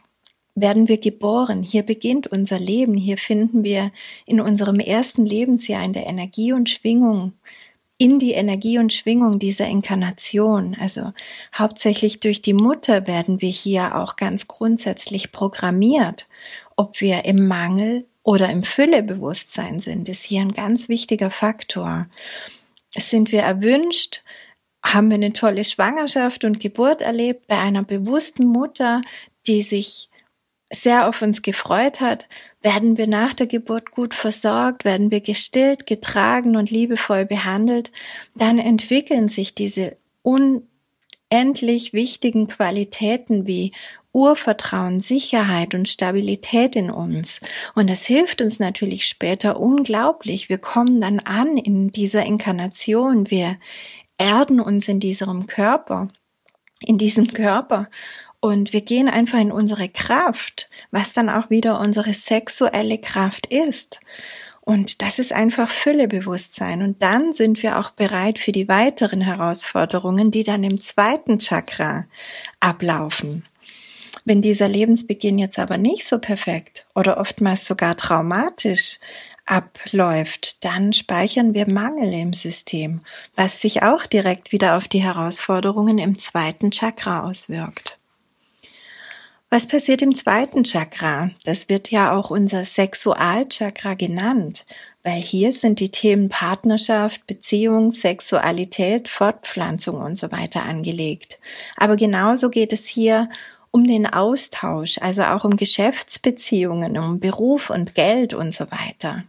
werden 0.54 0.88
wir 0.88 1.00
geboren. 1.00 1.64
Hier 1.64 1.84
beginnt 1.84 2.28
unser 2.28 2.60
Leben. 2.60 2.94
Hier 2.94 3.18
finden 3.18 3.64
wir 3.64 3.92
in 4.28 4.40
unserem 4.40 4.80
ersten 4.80 5.26
Lebensjahr 5.26 5.84
in 5.84 5.94
der 5.94 6.06
Energie 6.06 6.54
und 6.54 6.70
Schwingung 6.70 7.34
in 8.00 8.18
die 8.18 8.32
Energie 8.32 8.80
und 8.80 8.94
Schwingung 8.94 9.40
dieser 9.40 9.68
Inkarnation. 9.68 10.76
Also 10.80 11.12
hauptsächlich 11.54 12.22
durch 12.22 12.42
die 12.42 12.54
Mutter 12.54 13.08
werden 13.08 13.42
wir 13.42 13.50
hier 13.50 13.96
auch 13.96 14.16
ganz 14.16 14.48
grundsätzlich 14.48 15.34
programmiert. 15.34 16.28
Ob 16.78 17.02
wir 17.02 17.26
im 17.26 17.46
Mangel 17.46 18.08
oder 18.24 18.50
im 18.50 18.64
Füllebewusstsein 18.64 19.82
sind, 19.82 20.08
ist 20.08 20.24
hier 20.24 20.42
ein 20.42 20.54
ganz 20.54 20.88
wichtiger 20.88 21.30
Faktor. 21.30 22.08
Sind 22.96 23.34
wir 23.34 23.42
erwünscht? 23.42 24.24
Haben 24.82 25.10
wir 25.10 25.16
eine 25.16 25.34
tolle 25.34 25.66
Schwangerschaft 25.66 26.46
und 26.46 26.62
Geburt 26.62 27.02
erlebt 27.02 27.48
bei 27.48 27.60
einer 27.60 27.84
bewussten 27.84 28.48
Mutter, 28.48 29.02
die 29.46 29.62
sich 29.62 30.08
sehr 30.72 31.08
auf 31.08 31.22
uns 31.22 31.42
gefreut 31.42 32.00
hat, 32.00 32.28
werden 32.62 32.98
wir 32.98 33.08
nach 33.08 33.34
der 33.34 33.48
Geburt 33.48 33.92
gut 33.92 34.14
versorgt, 34.14 34.86
werden 34.86 35.12
wir 35.12 35.22
gestillt, 35.22 35.88
getragen 35.88 36.56
und 36.56 36.70
liebevoll 36.70 37.26
behandelt, 37.26 37.92
dann 38.36 38.60
entwickeln 38.60 39.30
sich 39.30 39.56
diese 39.56 39.98
unendlich 40.22 41.94
wichtigen 41.94 42.48
Qualitäten 42.48 43.48
wie 43.48 43.72
Urvertrauen, 44.12 45.02
Sicherheit 45.02 45.76
und 45.76 45.88
Stabilität 45.88 46.76
in 46.76 46.90
uns. 46.90 47.40
Und 47.76 47.90
das 47.90 48.06
hilft 48.06 48.42
uns 48.42 48.60
natürlich 48.60 49.06
später 49.06 49.60
unglaublich. 49.60 50.50
Wir 50.50 50.58
kommen 50.58 51.00
dann 51.00 51.20
an 51.20 51.58
in 51.58 51.90
dieser 51.90 52.26
Inkarnation. 52.26 53.30
Wir 53.30 53.58
erden 54.18 54.60
uns 54.60 54.88
in 54.88 55.00
diesem 55.00 55.46
Körper, 55.46 56.08
in 56.82 56.98
diesem 56.98 57.28
Körper 57.28 57.88
und 58.42 58.74
wir 58.74 58.82
gehen 58.82 59.10
einfach 59.10 59.40
in 59.40 59.52
unsere 59.52 59.90
Kraft, 59.90 60.70
was 60.92 61.14
dann 61.14 61.30
auch 61.30 61.50
wieder 61.50 61.80
unsere 61.80 62.14
sexuelle 62.14 62.98
Kraft 62.98 63.48
ist. 63.48 64.00
Und 64.62 65.02
das 65.02 65.20
ist 65.20 65.34
einfach 65.34 65.70
Füllebewusstsein. 65.70 66.84
Und 66.84 67.02
dann 67.02 67.34
sind 67.34 67.64
wir 67.64 67.80
auch 67.80 67.90
bereit 67.92 68.40
für 68.40 68.52
die 68.52 68.68
weiteren 68.68 69.20
Herausforderungen, 69.20 70.32
die 70.32 70.44
dann 70.44 70.64
im 70.64 70.80
zweiten 70.80 71.40
Chakra 71.40 72.06
ablaufen. 72.60 73.46
Wenn 74.26 74.42
dieser 74.42 74.68
Lebensbeginn 74.68 75.40
jetzt 75.40 75.58
aber 75.58 75.78
nicht 75.78 76.08
so 76.08 76.20
perfekt 76.20 76.86
oder 76.94 77.18
oftmals 77.18 77.66
sogar 77.66 77.98
traumatisch 77.98 79.00
abläuft, 79.46 80.64
dann 80.64 80.94
speichern 80.94 81.56
wir 81.56 81.68
Mangel 81.68 82.14
im 82.14 82.34
System, 82.34 83.02
was 83.36 83.62
sich 83.62 83.82
auch 83.82 84.06
direkt 84.06 84.52
wieder 84.52 84.78
auf 84.78 84.88
die 84.88 85.02
Herausforderungen 85.02 85.98
im 85.98 86.20
zweiten 86.20 86.70
Chakra 86.70 87.24
auswirkt. 87.24 87.99
Was 89.52 89.66
passiert 89.66 90.04
im 90.04 90.14
zweiten 90.14 90.64
Chakra? 90.64 91.32
Das 91.44 91.70
wird 91.70 91.90
ja 91.90 92.16
auch 92.16 92.30
unser 92.30 92.66
Sexualchakra 92.66 93.96
genannt, 93.96 94.64
weil 95.02 95.20
hier 95.24 95.54
sind 95.54 95.80
die 95.80 95.90
Themen 95.90 96.30
Partnerschaft, 96.30 97.26
Beziehung, 97.26 97.92
Sexualität, 97.92 99.10
Fortpflanzung 99.10 100.02
und 100.02 100.20
so 100.20 100.32
weiter 100.32 100.62
angelegt. 100.62 101.40
Aber 101.78 101.96
genauso 101.96 102.52
geht 102.52 102.74
es 102.74 102.86
hier 102.86 103.28
um 103.72 103.88
den 103.88 104.06
Austausch, 104.06 105.00
also 105.00 105.24
auch 105.24 105.46
um 105.46 105.58
Geschäftsbeziehungen, 105.58 106.96
um 107.00 107.20
Beruf 107.20 107.72
und 107.72 107.96
Geld 107.96 108.36
und 108.36 108.54
so 108.54 108.66
weiter. 108.70 109.24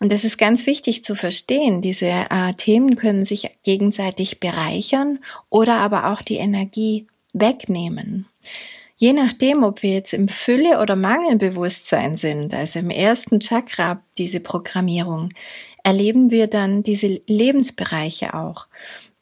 Und 0.00 0.10
das 0.10 0.24
ist 0.24 0.36
ganz 0.36 0.66
wichtig 0.66 1.04
zu 1.04 1.14
verstehen. 1.14 1.80
Diese 1.80 2.06
äh, 2.06 2.54
Themen 2.54 2.96
können 2.96 3.24
sich 3.24 3.50
gegenseitig 3.62 4.40
bereichern 4.40 5.20
oder 5.48 5.76
aber 5.76 6.12
auch 6.12 6.22
die 6.22 6.38
Energie 6.38 7.06
wegnehmen. 7.32 8.26
Je 9.00 9.12
nachdem, 9.12 9.62
ob 9.62 9.82
wir 9.82 9.92
jetzt 9.92 10.12
im 10.12 10.26
Fülle- 10.26 10.80
oder 10.80 10.96
Mangelbewusstsein 10.96 12.16
sind, 12.16 12.52
also 12.52 12.80
im 12.80 12.90
ersten 12.90 13.38
Chakra, 13.38 14.02
diese 14.18 14.40
Programmierung, 14.40 15.28
erleben 15.84 16.32
wir 16.32 16.48
dann 16.48 16.82
diese 16.82 17.20
Lebensbereiche 17.28 18.34
auch. 18.34 18.66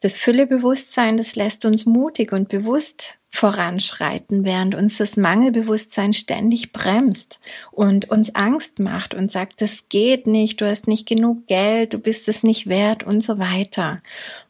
Das 0.01 0.17
Füllebewusstsein, 0.17 1.19
das 1.19 1.37
lässt 1.37 1.67
uns 1.67 1.85
mutig 1.85 2.33
und 2.33 2.49
bewusst 2.49 3.19
voranschreiten, 3.29 4.45
während 4.47 4.75
uns 4.75 4.97
das 4.97 5.19
Mangelbewusstsein 5.19 6.15
ständig 6.15 6.73
bremst 6.73 7.39
und 7.71 8.11
uns 8.11 8.35
Angst 8.35 8.79
macht 8.79 9.15
und 9.15 9.31
sagt, 9.31 9.61
das 9.61 9.91
geht 9.91 10.27
nicht, 10.27 10.61
du 10.61 10.67
hast 10.67 10.89
nicht 10.89 11.07
genug 11.07 11.47
Geld, 11.47 11.93
du 11.93 11.99
bist 11.99 12.29
es 12.29 12.43
nicht 12.43 12.67
wert 12.67 13.05
und 13.05 13.21
so 13.21 13.39
weiter. 13.39 14.01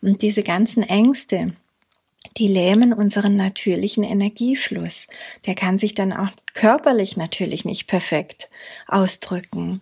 Und 0.03 0.23
diese 0.23 0.45
ganzen 0.45 0.85
Ängste, 0.85 1.53
die 2.37 2.49
lähmen 2.49 2.93
unseren 2.93 3.37
natürlichen 3.37 4.05
Energiefluss. 4.05 5.07
Der 5.47 5.55
kann 5.55 5.79
sich 5.79 5.95
dann 5.95 6.13
auch 6.13 6.31
körperlich 6.55 7.17
natürlich 7.17 7.65
nicht 7.65 7.87
perfekt 7.87 8.49
ausdrücken. 8.89 9.81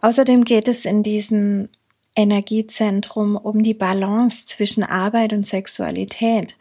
Außerdem 0.00 0.44
geht 0.44 0.68
es 0.68 0.84
in 0.84 1.02
diesem 1.02 1.68
Energiezentrum 2.16 3.36
um 3.36 3.62
die 3.62 3.74
Balance 3.74 4.46
zwischen 4.46 4.82
Arbeit 4.82 5.32
und 5.32 5.46
Sexualität. 5.46 6.56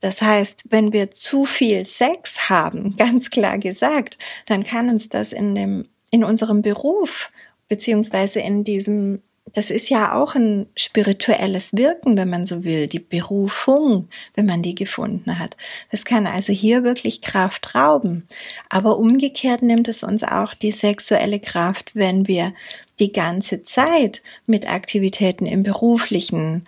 Das 0.00 0.22
heißt, 0.22 0.66
wenn 0.70 0.92
wir 0.92 1.10
zu 1.10 1.44
viel 1.44 1.84
Sex 1.84 2.48
haben, 2.48 2.96
ganz 2.98 3.30
klar 3.30 3.58
gesagt, 3.58 4.18
dann 4.46 4.64
kann 4.64 4.88
uns 4.88 5.08
das 5.08 5.32
in 5.32 5.54
dem, 5.54 5.88
in 6.10 6.24
unserem 6.24 6.62
Beruf 6.62 7.30
beziehungsweise 7.68 8.40
in 8.40 8.64
diesem 8.64 9.22
das 9.54 9.70
ist 9.70 9.88
ja 9.88 10.14
auch 10.14 10.34
ein 10.34 10.66
spirituelles 10.76 11.70
Wirken, 11.72 12.16
wenn 12.16 12.28
man 12.28 12.46
so 12.46 12.64
will, 12.64 12.86
die 12.86 12.98
Berufung, 12.98 14.08
wenn 14.34 14.46
man 14.46 14.62
die 14.62 14.74
gefunden 14.74 15.38
hat. 15.38 15.56
Das 15.90 16.04
kann 16.04 16.26
also 16.26 16.52
hier 16.52 16.84
wirklich 16.84 17.20
Kraft 17.20 17.74
rauben. 17.74 18.26
Aber 18.68 18.98
umgekehrt 18.98 19.62
nimmt 19.62 19.88
es 19.88 20.02
uns 20.02 20.22
auch 20.24 20.54
die 20.54 20.72
sexuelle 20.72 21.40
Kraft, 21.40 21.92
wenn 21.94 22.26
wir 22.26 22.52
die 22.98 23.12
ganze 23.12 23.62
Zeit 23.64 24.22
mit 24.46 24.68
Aktivitäten 24.68 25.46
im 25.46 25.62
beruflichen 25.62 26.66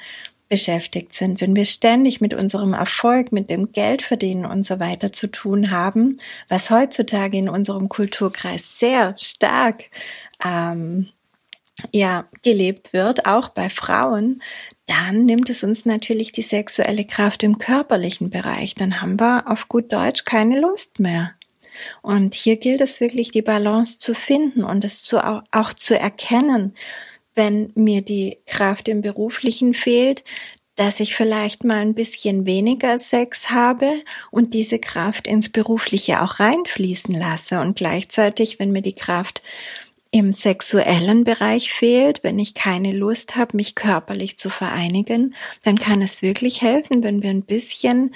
beschäftigt 0.49 1.15
sind, 1.15 1.41
wenn 1.41 1.55
wir 1.55 1.65
ständig 1.65 2.21
mit 2.21 2.35
unserem 2.35 2.75
Erfolg, 2.75 3.31
mit 3.31 3.51
dem 3.51 3.73
Geldverdienen 3.73 4.45
und 4.45 4.67
so 4.67 4.81
weiter 4.81 5.13
zu 5.13 5.29
tun 5.29 5.71
haben, 5.71 6.19
was 6.49 6.71
heutzutage 6.71 7.39
in 7.39 7.49
unserem 7.49 7.89
Kulturkreis 7.89 8.79
sehr 8.79 9.15
stark 9.17 9.85
ähm, 10.45 11.09
ja 11.93 12.29
gelebt 12.43 12.93
wird, 12.93 13.27
auch 13.27 13.49
bei 13.49 13.69
Frauen, 13.69 14.43
dann 14.87 15.25
nimmt 15.25 15.51
es 15.51 15.63
uns 15.63 15.85
natürlich 15.85 16.33
die 16.33 16.43
sexuelle 16.43 17.05
Kraft 17.05 17.43
im 17.43 17.59
körperlichen 17.59 18.31
Bereich. 18.31 18.75
Dann 18.75 19.01
haben 19.01 19.19
wir 19.21 19.45
auf 19.47 19.69
gut 19.69 19.93
Deutsch 19.93 20.25
keine 20.25 20.61
Lust 20.61 20.99
mehr. 20.99 21.35
Und 22.03 22.35
hier 22.35 22.57
gilt 22.57 22.81
es 22.81 23.01
wirklich, 23.01 23.31
die 23.31 23.43
Balance 23.43 23.99
zu 23.99 24.15
finden 24.15 24.65
und 24.65 24.85
es 24.85 25.03
zu, 25.03 25.19
auch 25.25 25.73
zu 25.75 25.99
erkennen, 25.99 26.75
wenn 27.35 27.73
mir 27.75 28.03
die 28.03 28.39
Kraft 28.47 28.89
im 28.89 29.03
beruflichen 29.03 29.73
fehlt, 29.73 30.25
dass 30.77 31.01
ich 31.01 31.15
vielleicht 31.15 31.63
mal 31.63 31.79
ein 31.79 31.95
bisschen 31.95 32.47
weniger 32.47 32.99
Sex 32.99 33.51
habe 33.51 34.03
und 34.31 34.55
diese 34.55 34.79
Kraft 34.79 35.27
ins 35.27 35.51
berufliche 35.51 36.23
auch 36.23 36.41
reinfließen 36.41 37.15
lasse 37.15 37.61
und 37.61 37.77
gleichzeitig, 37.77 38.59
wenn 38.59 38.73
mir 38.73 38.83
die 38.83 38.95
Kraft 38.95 39.43
im 40.11 40.33
sexuellen 40.33 41.25
Bereich 41.25 41.73
fehlt, 41.73 42.25
wenn 42.25 42.39
ich 42.39 42.55
keine 42.55 42.93
Lust 42.93 43.37
habe, 43.37 43.57
mich 43.57 43.75
körperlich 43.75 44.39
zu 44.39 44.51
vereinigen, 44.51 45.35
dann 45.63 45.79
kann 45.79 46.03
es 46.03 46.23
wirklich 46.23 46.63
helfen, 46.63 47.03
wenn 47.03 47.23
wir 47.23 47.31
ein 47.31 47.43
bisschen 47.43 48.13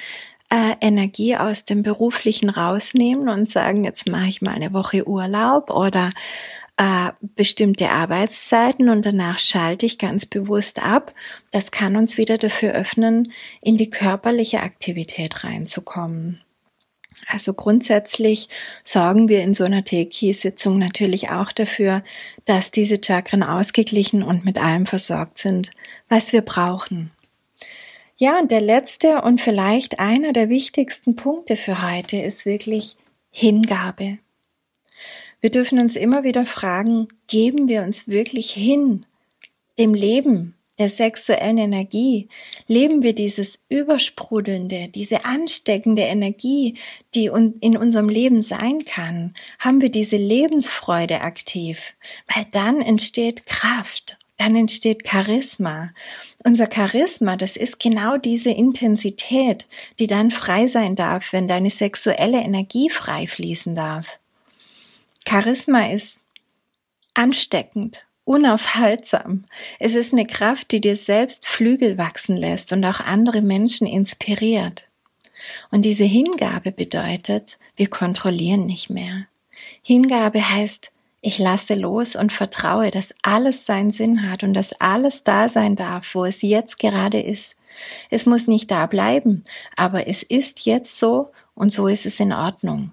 äh, 0.50 0.74
Energie 0.80 1.36
aus 1.36 1.64
dem 1.64 1.82
beruflichen 1.82 2.50
rausnehmen 2.50 3.28
und 3.28 3.50
sagen, 3.50 3.84
jetzt 3.84 4.08
mache 4.08 4.26
ich 4.26 4.42
mal 4.42 4.54
eine 4.54 4.72
Woche 4.72 5.06
Urlaub 5.06 5.70
oder 5.70 6.12
äh, 6.76 7.10
bestimmte 7.20 7.90
Arbeitszeiten 7.90 8.88
und 8.88 9.06
danach 9.06 9.38
schalte 9.38 9.86
ich 9.86 9.98
ganz 9.98 10.26
bewusst 10.26 10.82
ab. 10.82 11.14
Das 11.52 11.70
kann 11.70 11.96
uns 11.96 12.18
wieder 12.18 12.38
dafür 12.38 12.72
öffnen, 12.72 13.32
in 13.62 13.76
die 13.76 13.90
körperliche 13.90 14.60
Aktivität 14.60 15.44
reinzukommen. 15.44 16.43
Also 17.28 17.54
grundsätzlich 17.54 18.48
sorgen 18.82 19.28
wir 19.28 19.42
in 19.42 19.54
so 19.54 19.64
einer 19.64 19.84
Teiki-Sitzung 19.84 20.78
natürlich 20.78 21.30
auch 21.30 21.52
dafür, 21.52 22.02
dass 22.44 22.70
diese 22.70 23.00
Chakren 23.02 23.42
ausgeglichen 23.42 24.22
und 24.22 24.44
mit 24.44 24.58
allem 24.58 24.86
versorgt 24.86 25.38
sind, 25.38 25.70
was 26.08 26.32
wir 26.32 26.42
brauchen. 26.42 27.10
Ja, 28.16 28.38
und 28.38 28.50
der 28.50 28.60
letzte 28.60 29.22
und 29.22 29.40
vielleicht 29.40 29.98
einer 29.98 30.32
der 30.32 30.48
wichtigsten 30.48 31.16
Punkte 31.16 31.56
für 31.56 31.82
heute 31.82 32.18
ist 32.18 32.46
wirklich 32.46 32.96
Hingabe. 33.30 34.18
Wir 35.40 35.50
dürfen 35.50 35.78
uns 35.78 35.96
immer 35.96 36.22
wieder 36.22 36.46
fragen, 36.46 37.08
geben 37.26 37.68
wir 37.68 37.82
uns 37.82 38.08
wirklich 38.08 38.50
hin 38.50 39.04
dem 39.78 39.92
Leben, 39.92 40.54
der 40.78 40.90
sexuellen 40.90 41.58
Energie? 41.58 42.28
Leben 42.66 43.02
wir 43.02 43.14
dieses 43.14 43.64
übersprudelnde, 43.68 44.88
diese 44.88 45.24
ansteckende 45.24 46.02
Energie, 46.02 46.76
die 47.14 47.26
in 47.26 47.76
unserem 47.76 48.08
Leben 48.08 48.42
sein 48.42 48.84
kann? 48.84 49.34
Haben 49.58 49.80
wir 49.80 49.90
diese 49.90 50.16
Lebensfreude 50.16 51.20
aktiv? 51.20 51.94
Weil 52.34 52.46
dann 52.52 52.80
entsteht 52.80 53.46
Kraft, 53.46 54.18
dann 54.36 54.56
entsteht 54.56 55.08
Charisma. 55.08 55.92
Unser 56.44 56.68
Charisma, 56.72 57.36
das 57.36 57.56
ist 57.56 57.78
genau 57.78 58.16
diese 58.16 58.50
Intensität, 58.50 59.68
die 59.98 60.08
dann 60.08 60.30
frei 60.30 60.66
sein 60.66 60.96
darf, 60.96 61.32
wenn 61.32 61.46
deine 61.46 61.70
sexuelle 61.70 62.42
Energie 62.42 62.90
frei 62.90 63.26
fließen 63.26 63.74
darf. 63.74 64.18
Charisma 65.26 65.90
ist 65.92 66.20
ansteckend 67.14 68.06
unaufhaltsam. 68.24 69.44
Es 69.78 69.94
ist 69.94 70.12
eine 70.12 70.26
Kraft, 70.26 70.70
die 70.72 70.80
dir 70.80 70.96
selbst 70.96 71.46
Flügel 71.46 71.98
wachsen 71.98 72.36
lässt 72.36 72.72
und 72.72 72.84
auch 72.84 73.00
andere 73.00 73.42
Menschen 73.42 73.86
inspiriert. 73.86 74.88
Und 75.70 75.82
diese 75.82 76.04
Hingabe 76.04 76.72
bedeutet, 76.72 77.58
wir 77.76 77.88
kontrollieren 77.88 78.66
nicht 78.66 78.90
mehr. 78.90 79.26
Hingabe 79.82 80.48
heißt, 80.48 80.90
ich 81.20 81.38
lasse 81.38 81.74
los 81.74 82.16
und 82.16 82.32
vertraue, 82.32 82.90
dass 82.90 83.14
alles 83.22 83.64
seinen 83.64 83.92
Sinn 83.92 84.28
hat 84.30 84.42
und 84.42 84.52
dass 84.52 84.78
alles 84.80 85.24
da 85.24 85.48
sein 85.48 85.74
darf, 85.74 86.14
wo 86.14 86.24
es 86.24 86.42
jetzt 86.42 86.78
gerade 86.78 87.20
ist. 87.20 87.56
Es 88.10 88.26
muss 88.26 88.46
nicht 88.46 88.70
da 88.70 88.86
bleiben, 88.86 89.44
aber 89.76 90.06
es 90.06 90.22
ist 90.22 90.66
jetzt 90.66 90.98
so 90.98 91.30
und 91.54 91.72
so 91.72 91.88
ist 91.88 92.06
es 92.06 92.20
in 92.20 92.32
Ordnung. 92.32 92.92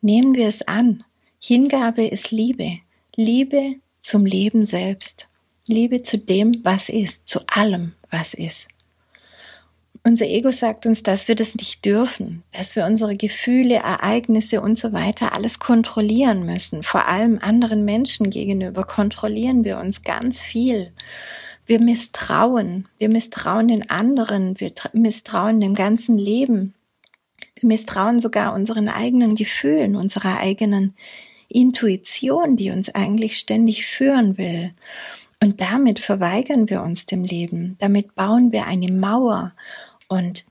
Nehmen 0.00 0.34
wir 0.34 0.48
es 0.48 0.66
an. 0.66 1.04
Hingabe 1.38 2.06
ist 2.06 2.30
Liebe. 2.30 2.78
Liebe 3.14 3.76
zum 4.00 4.26
Leben 4.26 4.66
selbst. 4.66 5.28
Liebe 5.66 6.02
zu 6.02 6.18
dem, 6.18 6.52
was 6.64 6.88
ist, 6.88 7.28
zu 7.28 7.40
allem, 7.46 7.92
was 8.10 8.34
ist. 8.34 8.68
Unser 10.04 10.26
Ego 10.26 10.50
sagt 10.50 10.86
uns, 10.86 11.02
dass 11.02 11.28
wir 11.28 11.34
das 11.34 11.54
nicht 11.54 11.84
dürfen, 11.84 12.42
dass 12.52 12.76
wir 12.76 12.86
unsere 12.86 13.16
Gefühle, 13.16 13.74
Ereignisse 13.74 14.62
und 14.62 14.78
so 14.78 14.92
weiter 14.92 15.34
alles 15.34 15.58
kontrollieren 15.58 16.46
müssen. 16.46 16.82
Vor 16.82 17.06
allem 17.08 17.38
anderen 17.38 17.84
Menschen 17.84 18.30
gegenüber 18.30 18.84
kontrollieren 18.84 19.64
wir 19.64 19.78
uns 19.78 20.02
ganz 20.02 20.40
viel. 20.40 20.92
Wir 21.66 21.80
misstrauen, 21.80 22.88
wir 22.98 23.10
misstrauen 23.10 23.68
den 23.68 23.90
anderen, 23.90 24.58
wir 24.58 24.72
misstrauen 24.94 25.60
dem 25.60 25.74
ganzen 25.74 26.16
Leben. 26.16 26.72
Wir 27.60 27.68
misstrauen 27.68 28.20
sogar 28.20 28.54
unseren 28.54 28.88
eigenen 28.88 29.34
Gefühlen, 29.34 29.94
unserer 29.94 30.38
eigenen 30.38 30.94
Intuition, 31.48 32.56
die 32.56 32.70
uns 32.70 32.88
eigentlich 32.94 33.38
ständig 33.38 33.86
führen 33.86 34.38
will. 34.38 34.72
Und 35.42 35.60
damit 35.60 35.98
verweigern 35.98 36.68
wir 36.68 36.82
uns 36.82 37.06
dem 37.06 37.24
Leben. 37.24 37.76
Damit 37.78 38.14
bauen 38.14 38.52
wir 38.52 38.66
eine 38.66 38.92
Mauer 38.92 39.54
und 40.08 40.44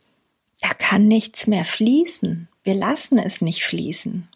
da 0.61 0.69
kann 0.69 1.07
nichts 1.07 1.47
mehr 1.47 1.65
fließen. 1.65 2.47
Wir 2.63 2.75
lassen 2.75 3.19
es 3.19 3.41
nicht 3.41 3.63
fließen. 3.63 4.27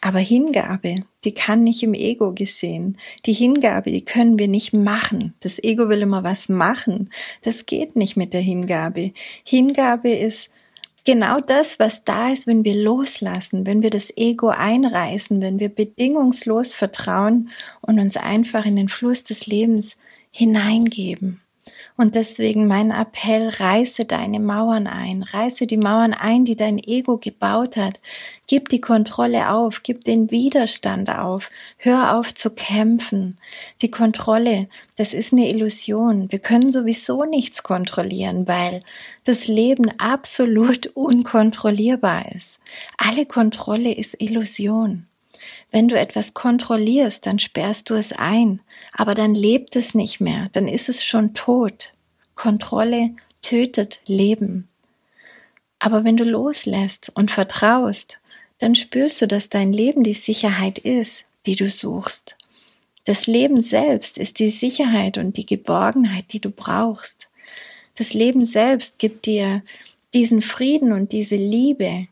Aber 0.00 0.18
Hingabe, 0.18 0.96
die 1.24 1.32
kann 1.32 1.64
nicht 1.64 1.82
im 1.82 1.94
Ego 1.94 2.32
geschehen. 2.32 2.98
Die 3.24 3.32
Hingabe, 3.32 3.90
die 3.90 4.04
können 4.04 4.38
wir 4.38 4.46
nicht 4.46 4.72
machen. 4.72 5.34
Das 5.40 5.62
Ego 5.62 5.88
will 5.88 6.02
immer 6.02 6.22
was 6.22 6.48
machen. 6.48 7.10
Das 7.42 7.66
geht 7.66 7.96
nicht 7.96 8.16
mit 8.16 8.32
der 8.32 8.40
Hingabe. 8.40 9.12
Hingabe 9.42 10.10
ist 10.10 10.50
genau 11.06 11.40
das, 11.40 11.78
was 11.78 12.04
da 12.04 12.30
ist, 12.30 12.46
wenn 12.46 12.64
wir 12.64 12.74
loslassen, 12.74 13.64
wenn 13.64 13.82
wir 13.82 13.90
das 13.90 14.12
Ego 14.16 14.48
einreißen, 14.48 15.40
wenn 15.40 15.58
wir 15.58 15.70
bedingungslos 15.70 16.74
vertrauen 16.74 17.50
und 17.80 17.98
uns 17.98 18.18
einfach 18.18 18.66
in 18.66 18.76
den 18.76 18.88
Fluss 18.88 19.24
des 19.24 19.46
Lebens 19.46 19.96
hineingeben. 20.30 21.40
Und 21.96 22.14
deswegen 22.14 22.66
mein 22.66 22.90
Appell, 22.90 23.48
reiße 23.48 24.04
deine 24.04 24.38
Mauern 24.38 24.86
ein, 24.86 25.22
reiße 25.22 25.66
die 25.66 25.76
Mauern 25.76 26.12
ein, 26.12 26.44
die 26.44 26.56
dein 26.56 26.78
Ego 26.78 27.16
gebaut 27.18 27.76
hat. 27.76 28.00
Gib 28.46 28.68
die 28.68 28.80
Kontrolle 28.80 29.50
auf, 29.50 29.82
gib 29.82 30.04
den 30.04 30.30
Widerstand 30.30 31.10
auf, 31.10 31.50
hör 31.78 32.16
auf 32.16 32.34
zu 32.34 32.50
kämpfen. 32.50 33.38
Die 33.82 33.90
Kontrolle, 33.90 34.68
das 34.96 35.14
ist 35.14 35.32
eine 35.32 35.48
Illusion. 35.48 36.30
Wir 36.30 36.38
können 36.38 36.70
sowieso 36.70 37.24
nichts 37.24 37.62
kontrollieren, 37.62 38.46
weil 38.46 38.82
das 39.24 39.48
Leben 39.48 39.90
absolut 39.98 40.86
unkontrollierbar 40.94 42.32
ist. 42.34 42.60
Alle 42.98 43.26
Kontrolle 43.26 43.92
ist 43.94 44.20
Illusion. 44.20 45.06
Wenn 45.70 45.88
du 45.88 45.98
etwas 45.98 46.34
kontrollierst, 46.34 47.26
dann 47.26 47.38
sperrst 47.38 47.90
du 47.90 47.94
es 47.94 48.12
ein, 48.12 48.60
aber 48.92 49.14
dann 49.14 49.34
lebt 49.34 49.76
es 49.76 49.94
nicht 49.94 50.20
mehr, 50.20 50.48
dann 50.52 50.68
ist 50.68 50.88
es 50.88 51.04
schon 51.04 51.34
tot. 51.34 51.92
Kontrolle 52.34 53.10
tötet 53.42 54.00
Leben. 54.06 54.68
Aber 55.78 56.04
wenn 56.04 56.16
du 56.16 56.24
loslässt 56.24 57.10
und 57.14 57.30
vertraust, 57.30 58.18
dann 58.58 58.74
spürst 58.74 59.20
du, 59.20 59.28
dass 59.28 59.48
dein 59.48 59.72
Leben 59.72 60.02
die 60.02 60.14
Sicherheit 60.14 60.78
ist, 60.78 61.24
die 61.44 61.56
du 61.56 61.68
suchst. 61.68 62.36
Das 63.04 63.26
Leben 63.26 63.62
selbst 63.62 64.18
ist 64.18 64.38
die 64.40 64.48
Sicherheit 64.48 65.16
und 65.18 65.36
die 65.36 65.46
Geborgenheit, 65.46 66.32
die 66.32 66.40
du 66.40 66.50
brauchst. 66.50 67.28
Das 67.94 68.14
Leben 68.14 68.46
selbst 68.46 68.98
gibt 68.98 69.26
dir 69.26 69.62
diesen 70.12 70.42
Frieden 70.42 70.92
und 70.92 71.12
diese 71.12 71.36
Liebe, 71.36 72.08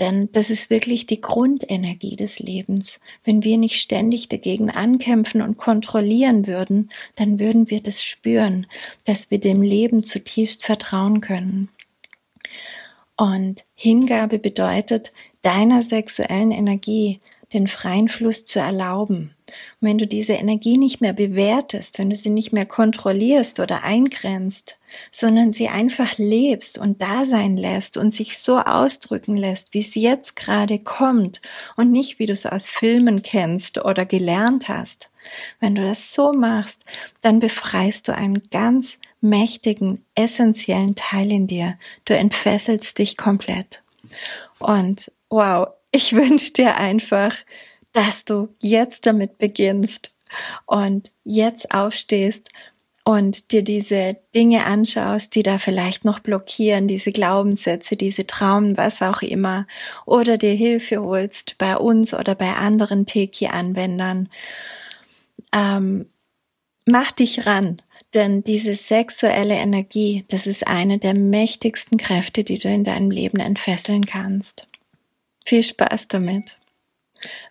denn 0.00 0.28
das 0.32 0.50
ist 0.50 0.70
wirklich 0.70 1.06
die 1.06 1.20
Grundenergie 1.20 2.16
des 2.16 2.38
Lebens. 2.40 2.98
Wenn 3.22 3.44
wir 3.44 3.58
nicht 3.58 3.80
ständig 3.80 4.28
dagegen 4.28 4.70
ankämpfen 4.70 5.40
und 5.40 5.56
kontrollieren 5.56 6.46
würden, 6.46 6.90
dann 7.14 7.38
würden 7.38 7.70
wir 7.70 7.80
das 7.80 8.02
spüren, 8.02 8.66
dass 9.04 9.30
wir 9.30 9.38
dem 9.38 9.62
Leben 9.62 10.02
zutiefst 10.02 10.64
vertrauen 10.64 11.20
können. 11.20 11.68
Und 13.16 13.64
Hingabe 13.74 14.38
bedeutet, 14.38 15.12
deiner 15.42 15.82
sexuellen 15.82 16.50
Energie 16.50 17.20
den 17.52 17.68
freien 17.68 18.08
Fluss 18.08 18.44
zu 18.46 18.58
erlauben. 18.58 19.34
Und 19.80 19.88
wenn 19.88 19.98
du 19.98 20.06
diese 20.06 20.34
Energie 20.34 20.78
nicht 20.78 21.00
mehr 21.00 21.12
bewertest, 21.12 21.98
wenn 21.98 22.10
du 22.10 22.16
sie 22.16 22.30
nicht 22.30 22.52
mehr 22.52 22.66
kontrollierst 22.66 23.60
oder 23.60 23.82
eingrenzt, 23.82 24.78
sondern 25.10 25.52
sie 25.52 25.68
einfach 25.68 26.18
lebst 26.18 26.78
und 26.78 27.02
da 27.02 27.26
sein 27.26 27.56
lässt 27.56 27.96
und 27.96 28.14
sich 28.14 28.38
so 28.38 28.58
ausdrücken 28.58 29.36
lässt, 29.36 29.74
wie 29.74 29.80
es 29.80 29.94
jetzt 29.94 30.36
gerade 30.36 30.78
kommt 30.78 31.40
und 31.76 31.90
nicht 31.90 32.18
wie 32.18 32.26
du 32.26 32.32
es 32.32 32.46
aus 32.46 32.68
Filmen 32.68 33.22
kennst 33.22 33.84
oder 33.84 34.06
gelernt 34.06 34.68
hast. 34.68 35.10
Wenn 35.60 35.74
du 35.74 35.82
das 35.82 36.12
so 36.12 36.32
machst, 36.32 36.82
dann 37.22 37.40
befreist 37.40 38.08
du 38.08 38.14
einen 38.14 38.42
ganz 38.50 38.98
mächtigen, 39.20 40.04
essentiellen 40.14 40.94
Teil 40.94 41.32
in 41.32 41.46
dir. 41.46 41.78
Du 42.04 42.14
entfesselst 42.14 42.98
dich 42.98 43.16
komplett. 43.16 43.82
Und 44.58 45.10
wow, 45.30 45.68
ich 45.90 46.12
wünsche 46.14 46.52
dir 46.52 46.76
einfach, 46.76 47.34
dass 47.94 48.26
du 48.26 48.54
jetzt 48.60 49.06
damit 49.06 49.38
beginnst 49.38 50.12
und 50.66 51.10
jetzt 51.24 51.72
aufstehst 51.72 52.50
und 53.04 53.52
dir 53.52 53.62
diese 53.62 54.16
Dinge 54.34 54.64
anschaust, 54.64 55.34
die 55.34 55.42
da 55.42 55.58
vielleicht 55.58 56.04
noch 56.04 56.20
blockieren, 56.20 56.88
diese 56.88 57.12
Glaubenssätze, 57.12 57.96
diese 57.96 58.26
Traumen, 58.26 58.76
was 58.76 59.00
auch 59.02 59.22
immer, 59.22 59.66
oder 60.06 60.38
dir 60.38 60.54
Hilfe 60.54 61.02
holst 61.02 61.56
bei 61.58 61.76
uns 61.76 62.14
oder 62.14 62.34
bei 62.34 62.54
anderen 62.54 63.06
Teki-Anwendern. 63.06 64.28
Ähm, 65.54 66.06
mach 66.86 67.12
dich 67.12 67.46
ran, 67.46 67.80
denn 68.14 68.42
diese 68.42 68.74
sexuelle 68.74 69.54
Energie, 69.54 70.24
das 70.28 70.46
ist 70.46 70.66
eine 70.66 70.98
der 70.98 71.14
mächtigsten 71.14 71.98
Kräfte, 71.98 72.42
die 72.42 72.58
du 72.58 72.68
in 72.68 72.84
deinem 72.84 73.10
Leben 73.10 73.38
entfesseln 73.38 74.06
kannst. 74.06 74.66
Viel 75.44 75.62
Spaß 75.62 76.08
damit. 76.08 76.56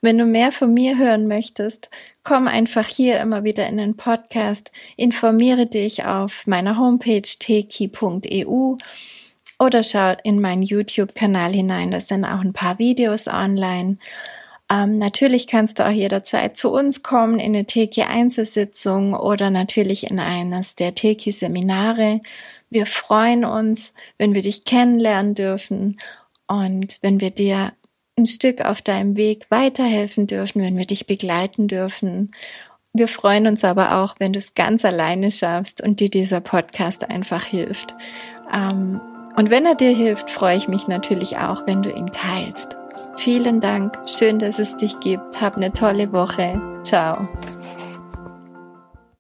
Wenn 0.02 0.18
du 0.18 0.26
mehr 0.26 0.52
von 0.52 0.74
mir 0.74 0.98
hören 0.98 1.28
möchtest, 1.28 1.90
komm 2.24 2.48
einfach 2.48 2.88
hier 2.88 3.20
immer 3.20 3.44
wieder 3.44 3.68
in 3.68 3.78
den 3.78 3.98
Podcast, 3.98 4.72
informiere 4.98 5.66
dich 5.66 6.06
auf 6.06 6.48
meiner 6.48 6.78
Homepage 6.78 7.22
teki.eu 7.22 8.78
oder 9.60 9.84
schau 9.84 10.16
in 10.24 10.42
meinen 10.42 10.64
YouTube-Kanal 10.64 11.54
hinein, 11.54 11.92
da 11.92 12.02
sind 12.02 12.26
auch 12.26 12.42
ein 12.42 12.54
paar 12.54 12.80
Videos 12.80 13.28
online. 13.28 13.98
Ähm, 14.70 14.98
natürlich 14.98 15.48
kannst 15.48 15.80
du 15.80 15.86
auch 15.86 15.92
jederzeit 15.92 16.58
zu 16.58 16.72
uns 16.72 17.04
kommen 17.04 17.40
in 17.40 17.54
eine 17.54 17.66
Teki-Einzelsitzung 17.66 19.14
oder 19.14 19.50
natürlich 19.50 20.10
in 20.10 20.20
eines 20.20 20.76
der 20.76 20.96
Teki-Seminare. 20.96 22.22
Wir 22.70 22.86
freuen 22.86 23.46
uns, 23.46 23.94
wenn 24.18 24.34
wir 24.34 24.42
dich 24.42 24.66
kennenlernen 24.66 25.36
dürfen 25.36 26.00
und 26.48 26.98
wenn 27.02 27.20
wir 27.20 27.32
dir 27.32 27.74
ein 28.18 28.26
Stück 28.26 28.62
auf 28.62 28.82
deinem 28.82 29.18
Weg 29.18 29.46
weiterhelfen 29.50 30.28
dürfen, 30.28 30.62
wenn 30.62 30.78
wir 30.78 30.86
dich 30.86 31.08
begleiten 31.08 31.68
dürfen. 31.68 32.32
Wir 32.94 33.08
freuen 33.08 33.48
uns 33.48 33.64
aber 33.64 33.98
auch, 33.98 34.16
wenn 34.20 34.34
du 34.34 34.40
es 34.40 34.54
ganz 34.54 34.86
alleine 34.86 35.32
schaffst 35.32 35.82
und 35.82 36.00
dir 36.00 36.10
dieser 36.10 36.42
Podcast 36.42 37.10
einfach 37.10 37.44
hilft. 37.44 37.96
Ähm, 38.54 39.02
und 39.36 39.50
wenn 39.50 39.66
er 39.66 39.76
dir 39.76 39.96
hilft, 39.96 40.30
freue 40.30 40.58
ich 40.58 40.68
mich 40.68 40.88
natürlich 40.88 41.38
auch, 41.38 41.66
wenn 41.66 41.82
du 41.82 41.92
ihn 41.92 42.12
teilst. 42.14 42.76
Vielen 43.18 43.62
Dank. 43.62 43.98
Schön, 44.06 44.40
dass 44.40 44.60
es 44.60 44.76
dich 44.78 45.00
gibt. 45.00 45.42
Hab 45.42 45.56
eine 45.56 45.72
tolle 45.72 46.12
Woche. 46.12 46.62
Ciao. 46.84 47.28